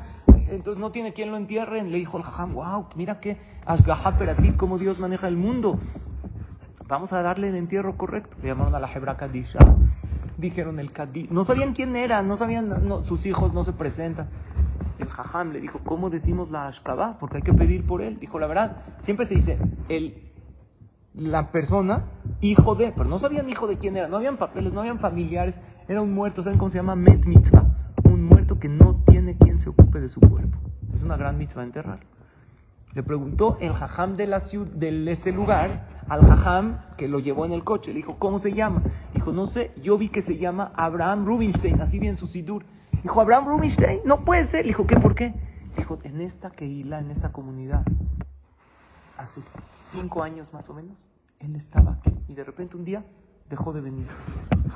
[0.49, 4.53] entonces no tiene quien lo entierre, le dijo el Jajam, wow, mira qué asgaha ti
[4.57, 5.79] cómo Dios maneja el mundo.
[6.91, 8.35] Vamos a darle el entierro correcto.
[8.41, 9.59] Le llamaron a la Hebra Kadisha.
[10.37, 11.29] Dijeron el Kadish.
[11.29, 12.69] No sabían quién era, no sabían,
[13.05, 14.27] sus hijos no se presentan.
[14.99, 17.17] El Jajam le dijo, ¿cómo decimos la Ashkabah?
[17.17, 18.19] Porque hay que pedir por él.
[18.19, 20.33] Dijo, la verdad, siempre se dice, el,
[21.13, 22.07] la persona,
[22.41, 25.55] hijo de, pero no sabían hijo de quién era, no habían papeles, no habían familiares,
[25.87, 26.97] era un muerto, ¿saben cómo se llama?
[26.97, 30.57] Met mitzvah, un muerto que no tiene quien se ocupe de su cuerpo.
[30.93, 32.01] Es una gran mitzvah enterrar.
[32.93, 37.45] Le preguntó el jajam de, la ciudad, de ese lugar al jajam que lo llevó
[37.45, 37.91] en el coche.
[37.91, 38.81] Le dijo, ¿cómo se llama?
[39.13, 42.65] Dijo, no sé, yo vi que se llama Abraham Rubinstein, así bien su sidur.
[43.01, 44.65] Dijo, Abraham Rubinstein, no puede ser.
[44.65, 44.99] Le dijo, ¿qué?
[44.99, 45.33] ¿Por qué?
[45.77, 47.83] Dijo, en esta Keila, en esta comunidad,
[49.17, 49.41] hace
[49.93, 50.97] cinco años más o menos,
[51.39, 52.11] él estaba aquí.
[52.27, 53.05] Y de repente un día
[53.52, 54.08] dejó de venir.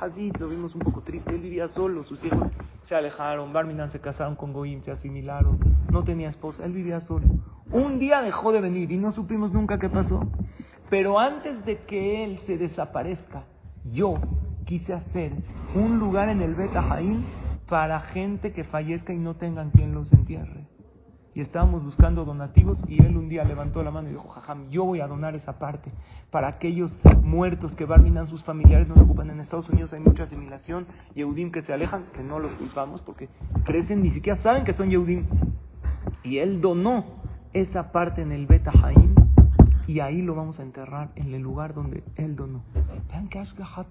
[0.00, 2.52] Hadid lo vimos un poco triste, él vivía solo, sus hijos
[2.84, 5.58] se alejaron, Barminan se casaron con Goim, se asimilaron,
[5.90, 7.26] no tenía esposa, él vivía solo.
[7.72, 10.20] Un día dejó de venir y no supimos nunca qué pasó.
[10.88, 13.44] Pero antes de que él se desaparezca,
[13.90, 14.18] yo
[14.66, 15.32] quise hacer
[15.74, 16.84] un lugar en el Beta
[17.68, 20.68] para gente que fallezca y no tengan quien los entierre.
[21.36, 24.86] Y estábamos buscando donativos y él un día levantó la mano y dijo, jajam, yo
[24.86, 25.92] voy a donar esa parte
[26.30, 30.86] para aquellos muertos que barminan sus familiares, nos ocupan en Estados Unidos, hay mucha asimilación,
[31.14, 33.28] Yehudim que se alejan, que no los culpamos porque
[33.66, 35.26] crecen, ni siquiera saben que son Yehudim.
[36.22, 37.04] Y él donó
[37.52, 39.14] esa parte en el Beta Haim
[39.86, 42.62] y ahí lo vamos a enterrar en el lugar donde él donó.
[43.10, 43.42] Vean que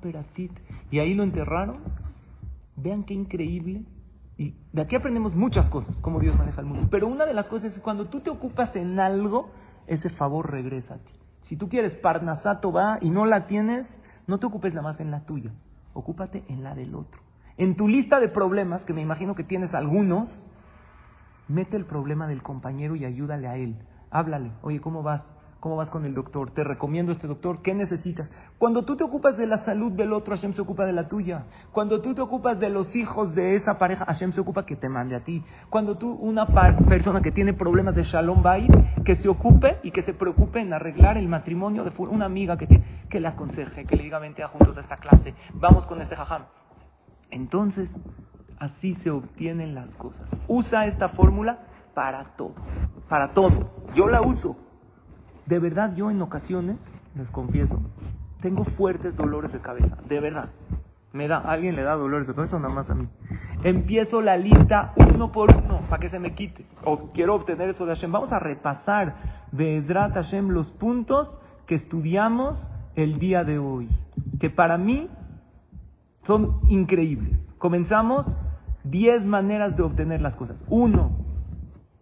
[0.02, 0.52] Peratit.
[0.90, 1.78] Y ahí lo enterraron.
[2.76, 3.84] Vean qué increíble.
[4.38, 6.88] Y de aquí aprendemos muchas cosas, cómo Dios maneja el mundo.
[6.92, 9.50] Pero una de las cosas es cuando tú te ocupas en algo,
[9.88, 11.14] ese favor regresa a ti.
[11.44, 13.86] Si tú quieres Parnasato va y no la tienes,
[14.28, 15.52] no te ocupes nada más en la tuya.
[15.94, 17.22] Ocúpate en la del otro.
[17.58, 20.30] En tu lista de problemas, que me imagino que tienes algunos,
[21.48, 23.76] Mete el problema del compañero y ayúdale a él.
[24.10, 25.22] Háblale, oye, ¿cómo vas?
[25.66, 26.52] ¿Cómo vas con el doctor?
[26.52, 27.64] Te recomiendo este doctor.
[27.64, 28.30] ¿Qué necesitas?
[28.60, 31.46] Cuando tú te ocupas de la salud del otro, Hashem se ocupa de la tuya.
[31.72, 34.90] Cuando tú te ocupas de los hijos de esa pareja, Hashem se ocupa que te
[34.90, 35.44] mande a ti.
[35.72, 38.68] Cuando tú, una persona que tiene problemas de Shalom Bay,
[39.04, 42.68] que se ocupe y que se preocupe en arreglar el matrimonio de una amiga que,
[43.10, 46.16] que le aconseje, que le diga vente a juntos a esta clase, vamos con este
[46.16, 46.44] jajam.
[47.32, 47.90] Entonces,
[48.58, 50.30] Así se obtienen las cosas.
[50.48, 51.60] Usa esta fórmula
[51.94, 52.54] para todo,
[53.10, 53.70] para todo.
[53.96, 54.56] Yo la uso.
[55.46, 56.78] De verdad, yo en ocasiones,
[57.16, 57.80] les confieso,
[58.42, 59.98] tengo fuertes dolores de cabeza.
[60.08, 60.50] De verdad.
[61.14, 63.08] Me da, alguien le da dolores de cabeza, nada más a mí.
[63.64, 66.66] Empiezo la lista uno por uno para que se me quite.
[66.84, 68.12] O quiero obtener eso de Hashem.
[68.12, 69.16] Vamos a repasar
[69.52, 72.60] de Ezrat Hashem los puntos que estudiamos
[72.96, 73.88] el día de hoy.
[74.40, 75.10] Que para mí
[76.26, 77.40] son increíbles.
[77.58, 78.26] Comenzamos
[78.84, 80.58] 10 maneras de obtener las cosas.
[80.68, 81.12] Uno,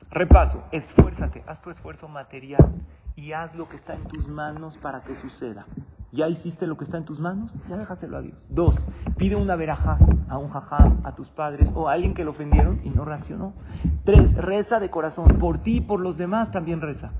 [0.10, 2.72] repaso, esfuérzate, haz tu esfuerzo material
[3.16, 5.66] y haz lo que está en tus manos para que suceda.
[6.11, 7.51] ¿Ya hiciste lo que está en tus manos?
[7.68, 8.38] Ya déjaselo a Dios.
[8.49, 8.76] Dos,
[9.18, 9.97] pide una veraja
[10.30, 13.53] a un jajam, a tus padres o a alguien que lo ofendieron y no reaccionó.
[14.05, 15.28] Tres, reza de corazón.
[15.39, 17.11] Por ti y por los demás también reza.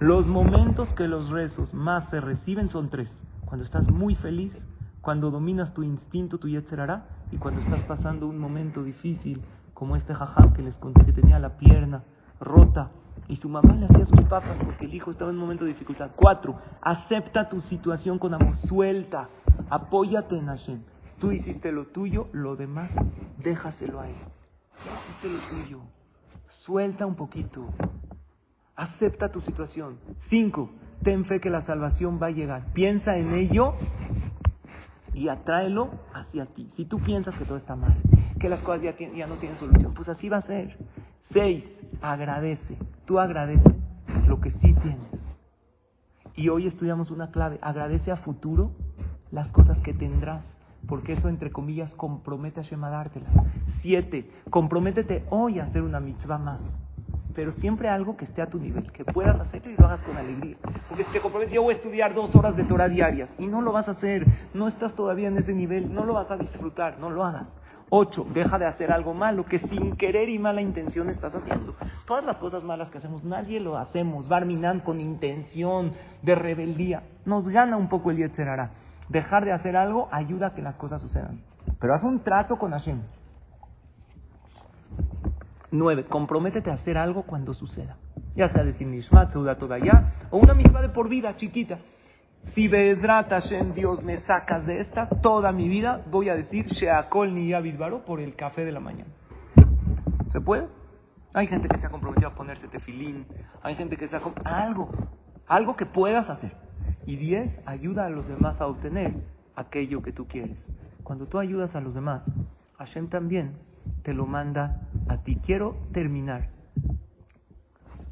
[0.00, 3.18] Los momentos que los rezos más se reciben son tres.
[3.46, 4.54] Cuando estás muy feliz,
[5.00, 9.42] cuando dominas tu instinto, tu yetzerará, y cuando estás pasando un momento difícil,
[9.72, 12.04] como este jajam que les conté que tenía la pierna
[12.38, 12.90] rota
[13.32, 15.70] y su mamá le hacía sus papas porque el hijo estaba en un momento de
[15.70, 16.10] dificultad.
[16.14, 19.30] Cuatro, acepta tu situación con amor, suelta,
[19.70, 20.82] apóyate en Hashem.
[21.18, 22.90] Tú hiciste lo tuyo, lo demás,
[23.38, 24.16] déjaselo a él.
[24.84, 25.80] Hiciste lo tuyo,
[26.46, 27.72] suelta un poquito,
[28.76, 29.96] acepta tu situación.
[30.28, 30.68] Cinco,
[31.02, 32.66] ten fe que la salvación va a llegar.
[32.74, 33.76] Piensa en ello
[35.14, 36.68] y atráelo hacia ti.
[36.76, 37.96] Si tú piensas que todo está mal,
[38.38, 40.76] que las cosas ya, ya no tienen solución, pues así va a ser.
[41.32, 41.64] Seis,
[42.02, 42.76] agradece.
[43.04, 43.74] Tú agradece
[44.26, 45.00] lo que sí tienes.
[46.34, 47.58] Y hoy estudiamos una clave.
[47.60, 48.72] Agradece a futuro
[49.30, 50.42] las cosas que tendrás.
[50.88, 53.26] porque eso, entre comillas, compromete a Hashem a dártela.
[53.80, 56.60] Siete, comprométete hoy a hacer una mitzvah más.
[57.34, 60.16] Pero siempre algo que esté a tu nivel, que puedas hacerlo y lo hagas con
[60.16, 60.56] alegría.
[60.88, 63.62] Porque si te comprometes, yo voy a estudiar dos horas de Torah diarias y no
[63.62, 66.98] lo vas a hacer, no estás todavía en ese nivel, no lo vas a disfrutar,
[66.98, 67.46] no lo hagas.
[67.94, 71.74] Ocho, deja de hacer algo malo que sin querer y mala intención estás haciendo.
[72.06, 74.26] Todas las cosas malas que hacemos, nadie lo hacemos.
[74.28, 77.02] Barminan con intención de rebeldía.
[77.26, 78.70] Nos gana un poco el Yetzerara.
[79.10, 81.42] Dejar de hacer algo ayuda a que las cosas sucedan.
[81.78, 83.02] Pero haz un trato con Hashem.
[85.70, 87.98] Nueve, comprométete a hacer algo cuando suceda.
[88.34, 91.78] Ya sea decir Nishmat, Seuda ya o una misma de por vida, chiquita.
[92.54, 97.34] Si Be'ezrat Hashem, Dios, me sacas de esta, toda mi vida voy a decir Sheakol
[97.34, 99.10] ni Baro por el café de la mañana.
[100.32, 100.68] ¿Se puede?
[101.32, 103.26] Hay gente que se ha comprometido a ponerse tefilín,
[103.62, 104.90] hay gente que se ha algo,
[105.46, 106.52] algo que puedas hacer.
[107.06, 109.14] Y diez, ayuda a los demás a obtener
[109.56, 110.58] aquello que tú quieres.
[111.02, 112.22] Cuando tú ayudas a los demás,
[112.76, 113.54] Hashem también
[114.02, 115.36] te lo manda a ti.
[115.36, 116.50] Quiero terminar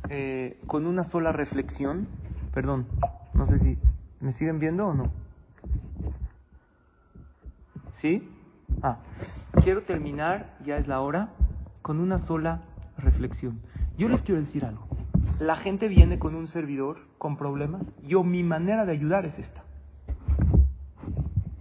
[0.09, 2.09] eh, con una sola reflexión.
[2.55, 2.87] Perdón,
[3.35, 3.79] no sé si
[4.21, 5.11] me siguen viendo o no.
[7.95, 8.29] ¿Sí?
[8.83, 8.99] Ah,
[9.63, 11.31] quiero terminar, ya es la hora,
[11.83, 12.63] con una sola
[12.97, 13.61] reflexión.
[13.97, 14.87] Yo les quiero decir algo.
[15.39, 17.83] La gente viene con un servidor con problemas.
[18.03, 19.63] Yo, mi manera de ayudar es esta.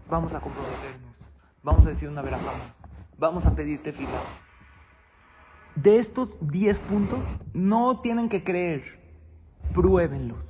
[0.10, 1.20] Vamos a comprometernos.
[1.64, 2.74] Vamos a decir una verajá más.
[3.18, 4.22] Vamos a pedirte fila.
[5.76, 7.20] De estos 10 puntos,
[7.54, 9.00] no tienen que creer.
[9.74, 10.49] Pruébenlos.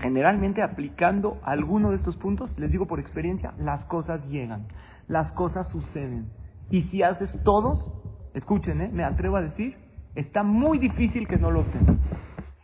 [0.00, 4.66] Generalmente aplicando alguno de estos puntos, les digo por experiencia, las cosas llegan,
[5.06, 6.30] las cosas suceden.
[6.70, 7.90] Y si haces todos,
[8.34, 8.90] escuchen, ¿eh?
[8.92, 9.76] me atrevo a decir,
[10.14, 11.96] está muy difícil que no lo obtengas.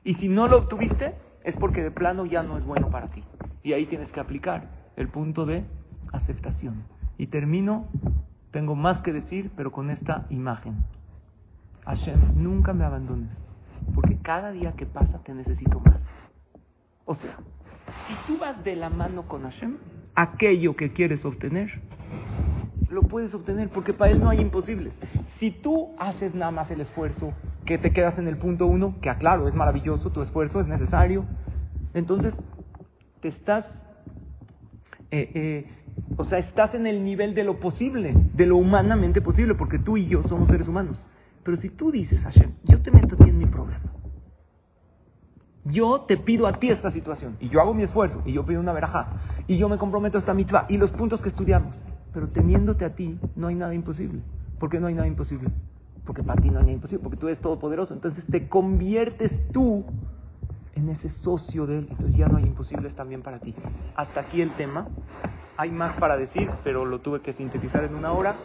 [0.05, 3.25] Y si no lo obtuviste, es porque de plano ya no es bueno para ti.
[3.63, 5.65] Y ahí tienes que aplicar el punto de
[6.13, 6.85] aceptación.
[7.17, 7.87] Y termino,
[8.51, 10.85] tengo más que decir, pero con esta imagen.
[11.87, 13.37] Hashem, nunca me abandones,
[13.95, 16.01] porque cada día que pasa te necesito más.
[17.05, 17.37] O sea,
[18.07, 19.77] si tú vas de la mano con Hashem,
[20.15, 21.71] aquello que quieres obtener,
[22.89, 24.95] lo puedes obtener, porque para Él no hay imposibles.
[25.39, 27.33] Si tú haces nada más el esfuerzo,
[27.65, 31.25] que te quedas en el punto uno, que aclaro, es maravilloso, tu esfuerzo es necesario,
[31.93, 32.35] entonces
[33.21, 33.67] te estás,
[35.11, 35.67] eh, eh,
[36.17, 39.97] o sea, estás en el nivel de lo posible, de lo humanamente posible, porque tú
[39.97, 41.03] y yo somos seres humanos.
[41.43, 43.74] Pero si tú dices, Hashem, yo te meto a ti en mi problema,
[45.65, 48.61] yo te pido a ti esta situación, y yo hago mi esfuerzo, y yo pido
[48.61, 49.09] una verajá,
[49.47, 51.79] y yo me comprometo a esta mitzvah, y los puntos que estudiamos,
[52.13, 54.21] pero teniéndote a ti no hay nada imposible.
[54.59, 55.51] ¿Por qué no hay nada imposible?
[56.07, 57.93] Porque para ti no hay nada imposible, porque tú eres todopoderoso.
[57.93, 59.85] Entonces te conviertes tú
[60.75, 61.89] en ese socio de él.
[61.91, 63.55] Entonces ya no hay imposibles también para ti.
[63.97, 64.87] Hasta aquí el tema.
[65.57, 68.37] Hay más para decir, pero lo tuve que sintetizar en una hora.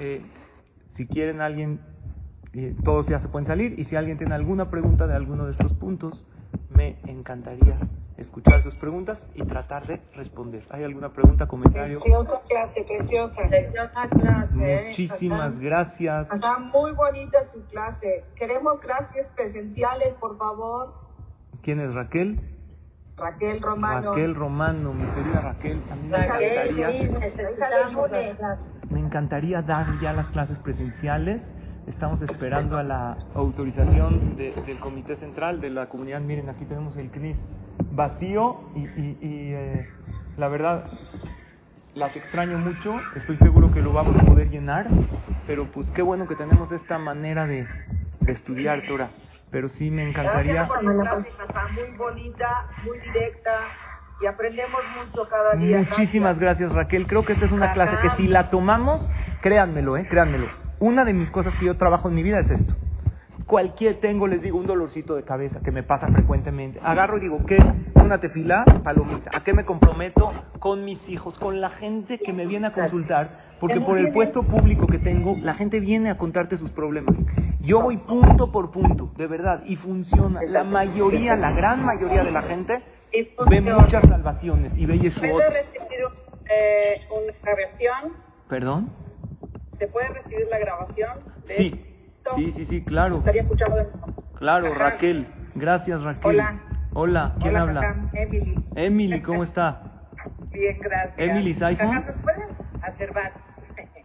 [0.00, 0.22] Eh,
[0.96, 1.80] si quieren alguien,
[2.52, 3.78] eh, todos ya se pueden salir.
[3.78, 6.24] Y si alguien tiene alguna pregunta de alguno de estos puntos,
[6.70, 7.78] me encantaría
[8.16, 10.64] escuchar sus preguntas y tratar de responder.
[10.70, 12.00] ¿Hay alguna pregunta, comentario?
[12.00, 13.42] Preciosa clase, preciosa.
[13.48, 14.84] Preciosa clase.
[14.88, 16.28] Muchísimas gracias.
[16.32, 18.24] Está muy bonita su clase.
[18.36, 20.94] Queremos clases presenciales, por favor.
[21.62, 22.40] ¿Quién es Raquel?
[23.16, 24.10] Raquel Romano.
[24.10, 25.80] Raquel Romano, mi querida Raquel.
[25.82, 26.88] También me encantaría,
[28.90, 31.42] me encantaría dar ya las clases presenciales.
[31.86, 36.20] Estamos esperando a la autorización del Comité Central de la Comunidad.
[36.22, 37.36] Miren, aquí tenemos el CNIS
[37.92, 38.86] vacío y,
[39.22, 39.88] eh,
[40.38, 40.86] la verdad
[41.94, 42.96] las extraño mucho.
[43.16, 44.86] Estoy seguro que lo vamos a poder llenar,
[45.46, 47.66] pero pues qué bueno que tenemos esta manera de,
[48.26, 49.10] estudiar Torah.
[49.50, 50.66] Pero sí me encantaría.
[50.82, 53.60] muy bonita, muy directa
[54.22, 55.86] y aprendemos mucho cada día.
[55.90, 56.72] Muchísimas gracias.
[56.72, 57.06] Raquel.
[57.06, 59.06] Creo que esta es una clase que si la tomamos,
[59.42, 60.63] créanmelo, eh, créanmelo.
[60.84, 62.74] Una de mis cosas que yo trabajo en mi vida es esto
[63.46, 66.80] cualquier tengo, les digo, un dolorcito de cabeza que me pasa frecuentemente.
[66.82, 67.58] Agarro y digo, ¿qué?
[67.94, 69.30] Una tefila, palomita.
[69.34, 70.32] ¿A qué me comprometo?
[70.58, 73.28] Con mis hijos, con la gente que me viene a consultar,
[73.60, 77.14] porque por el puesto público que tengo, la gente viene a contarte sus problemas.
[77.60, 80.40] Yo voy punto por punto, de verdad, y funciona.
[80.46, 82.82] La mayoría, la gran mayoría de la gente
[83.48, 85.30] ve muchas salvaciones y ve Yeshua.
[85.30, 86.00] ¿Puede recibir
[86.50, 88.12] eh, una grabación?
[88.48, 89.03] ¿Perdón?
[89.84, 91.10] ¿Se puede recibir la grabación?
[91.46, 91.86] De sí.
[92.36, 93.16] Sí, sí, sí, claro.
[93.16, 93.86] Estaría escuchando de
[94.38, 95.26] Claro, Raquel.
[95.54, 96.30] Gracias, Raquel.
[96.30, 96.60] Hola.
[96.94, 98.10] Hola, ¿quién Hola, habla?
[98.14, 98.54] Emily.
[98.76, 100.06] Emily, ¿cómo está?
[100.50, 101.18] Bien, gracias.
[101.18, 101.96] Emily Saifon.
[101.96, 102.44] ¿Nos pueden
[102.80, 103.32] acervar?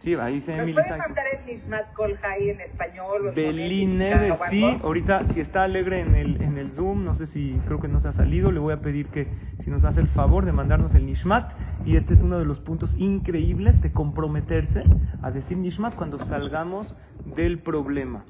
[0.02, 3.32] Sí, ahí dice Emily ¿Nos pueden mandar el Nishmat Kolhai en español?
[3.34, 4.02] Belín
[4.50, 4.80] sí.
[4.82, 8.02] Ahorita, si está alegre en el, en el Zoom, no sé si, creo que no
[8.02, 9.28] se ha salido, le voy a pedir que
[9.70, 11.52] si nos hace el favor de mandarnos el Nishmat
[11.84, 14.82] Y este es uno de los puntos increíbles de comprometerse
[15.22, 16.96] a decir Nishmat cuando salgamos
[17.36, 18.24] del problema.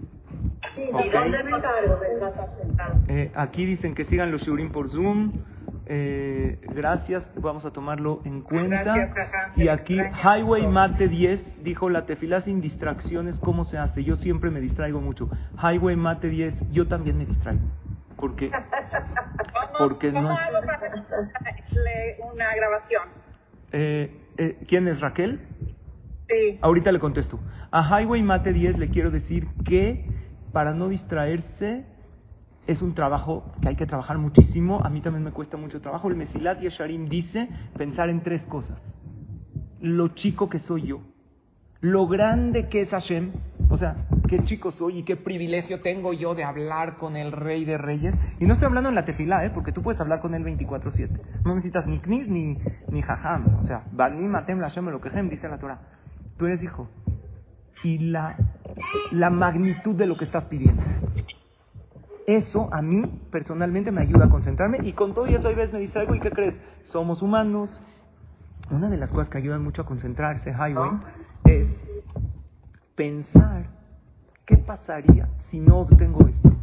[0.75, 1.07] Sí, Ok.
[1.07, 3.05] ¿y dónde me cargo de Besrat Hashem?
[3.09, 5.33] Eh, aquí dicen que sigan los shurim por Zoom.
[5.87, 8.83] Eh, gracias, vamos a tomarlo en cuenta.
[8.85, 10.67] Gracias, y aquí Highway.
[10.67, 14.05] Mate 10 dijo la tefila sin distracciones, ¿cómo se hace?
[14.05, 15.31] Yo siempre me distraigo mucho.
[15.63, 17.63] Highway Mate 10, yo también me distraigo.
[18.21, 18.51] ¿Por qué?
[19.79, 20.37] Porque ¿Cómo no.
[20.37, 20.93] hago para
[22.33, 23.03] una grabación?
[23.73, 25.41] Eh, eh, ¿Quién es Raquel?
[26.29, 26.59] Sí.
[26.61, 27.41] Ahorita le contesto.
[27.71, 30.11] A Highway Mate 10 le quiero decir que
[30.53, 31.85] para no distraerse
[32.67, 34.81] es un trabajo que hay que trabajar muchísimo.
[34.85, 36.09] A mí también me cuesta mucho trabajo.
[36.09, 38.79] El Mesilat Yesharim dice pensar en tres cosas.
[39.81, 41.01] Lo chico que soy yo.
[41.81, 43.33] Lo grande que es Hashem.
[43.71, 43.95] O sea,
[44.29, 48.15] qué chico soy y qué privilegio tengo yo de hablar con el Rey de Reyes.
[48.41, 49.51] Y no estoy hablando en la tefilá, ¿eh?
[49.55, 51.09] porque tú puedes hablar con él 24-7.
[51.45, 52.59] No necesitas ni knis ni,
[52.89, 53.61] ni jajam.
[53.63, 55.81] O sea, matem la lo que dice la Torah.
[56.37, 56.89] Tú eres hijo.
[57.85, 58.37] Y la,
[59.13, 60.83] la magnitud de lo que estás pidiendo.
[62.27, 65.73] Eso a mí personalmente me ayuda a concentrarme y con todo y eso hay veces
[65.73, 66.55] me distraigo y ¿qué crees?
[66.83, 67.71] Somos humanos.
[68.71, 70.91] Una de las cosas que ayudan mucho a concentrarse, Highway,
[71.45, 71.69] es
[73.01, 73.65] pensar
[74.45, 76.55] qué pasaría si no obtengo esto.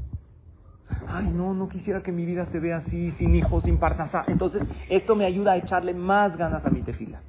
[1.08, 4.24] Ay, no, no quisiera que mi vida se vea así, sin hijos, sin parnasá.
[4.28, 7.22] Entonces, esto me ayuda a echarle más ganas a mi tefila.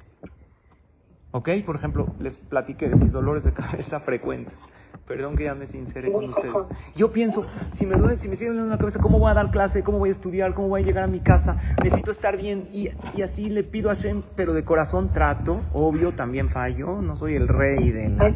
[1.31, 1.49] ¿Ok?
[1.65, 4.53] Por ejemplo, les platiqué de mis dolores de cabeza frecuentes.
[5.09, 6.53] Perdón que ya me sinceré con ustedes.
[6.95, 7.43] Yo pienso,
[7.79, 9.81] si me duele, si me sigue doliendo la cabeza, ¿cómo voy a dar clase?
[9.81, 10.53] ¿Cómo voy a estudiar?
[10.53, 11.57] ¿Cómo voy a llegar a mi casa?
[11.83, 12.69] Necesito estar bien.
[12.71, 15.61] Y, y así le pido a Hashem, pero de corazón trato.
[15.73, 17.01] Obvio, también fallo.
[17.01, 18.35] No soy el rey de la no.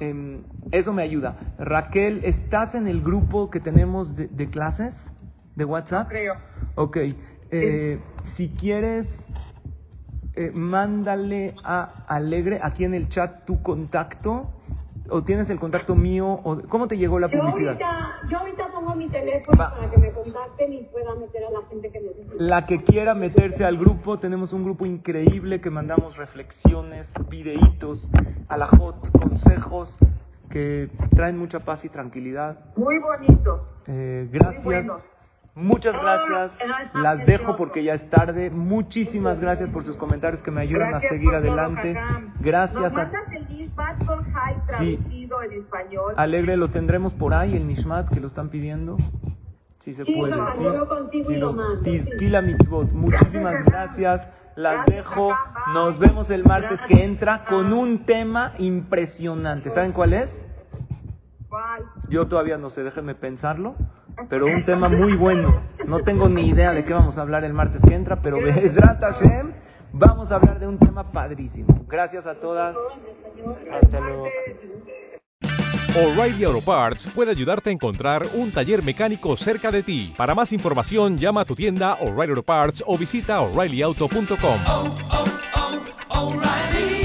[0.00, 1.54] Em, eso me ayuda.
[1.58, 4.92] Raquel, ¿estás en el grupo que tenemos de, de clases
[5.56, 6.10] de WhatsApp?
[6.10, 6.34] Creo.
[6.74, 6.98] Ok.
[7.50, 7.98] Eh,
[8.36, 9.06] si quieres,
[10.36, 14.50] eh, mándale a Alegre aquí en el chat tu contacto.
[15.10, 16.26] ¿O tienes el contacto mío?
[16.44, 17.72] O, ¿Cómo te llegó la Yo publicidad?
[17.72, 19.74] ahorita, yo ahorita pongo mi teléfono Va.
[19.74, 22.34] para que me contacten y pueda meter a la gente que necesite.
[22.38, 28.10] La que quiera meterse al grupo, tenemos un grupo increíble que mandamos reflexiones, videitos,
[28.48, 29.94] alajot, consejos
[30.48, 32.60] que traen mucha paz y tranquilidad.
[32.76, 33.68] Muy bonito.
[33.86, 34.64] Eh, gracias.
[34.64, 35.02] buenos.
[35.54, 36.52] Muchas gracias.
[36.94, 38.50] Las dejo porque ya es tarde.
[38.50, 41.96] Muchísimas gracias por sus comentarios que me ayudan Gracias a seguir adelante.
[42.40, 46.14] Gracias Nos a el Nishmat High traducido en español.
[46.16, 48.96] Alegre, lo tendremos por ahí, el Nishmat, que lo están pidiendo.
[49.84, 50.34] Si se Sí, puede.
[50.34, 51.82] Yo lo consigo y lo mando,
[52.42, 52.90] Mitzvot.
[52.92, 54.26] Muchísimas Gracias.
[54.56, 55.36] Las dejo.
[55.72, 59.70] Nos vemos el martes que entra con un tema impresionante.
[59.70, 60.28] ¿Saben cuál es?
[61.48, 61.84] ¿Cuál?
[62.08, 63.74] Yo todavía no sé, déjenme pensarlo.
[64.28, 65.62] Pero un tema muy bueno.
[65.86, 69.52] No tengo ni idea de qué vamos a hablar el martes que entra, pero Hashem,
[69.92, 71.84] vamos a hablar de un tema padrísimo.
[71.88, 72.76] Gracias a todas.
[73.70, 74.28] Hasta luego.
[75.96, 80.12] O'Reilly Auto Parts puede ayudarte a encontrar un taller mecánico cerca de ti.
[80.16, 84.60] Para más información, llama a tu tienda O'Reilly Auto Parts o visita oreillyauto.com.
[84.66, 84.96] oh,
[86.10, 87.03] oh, O'Reilly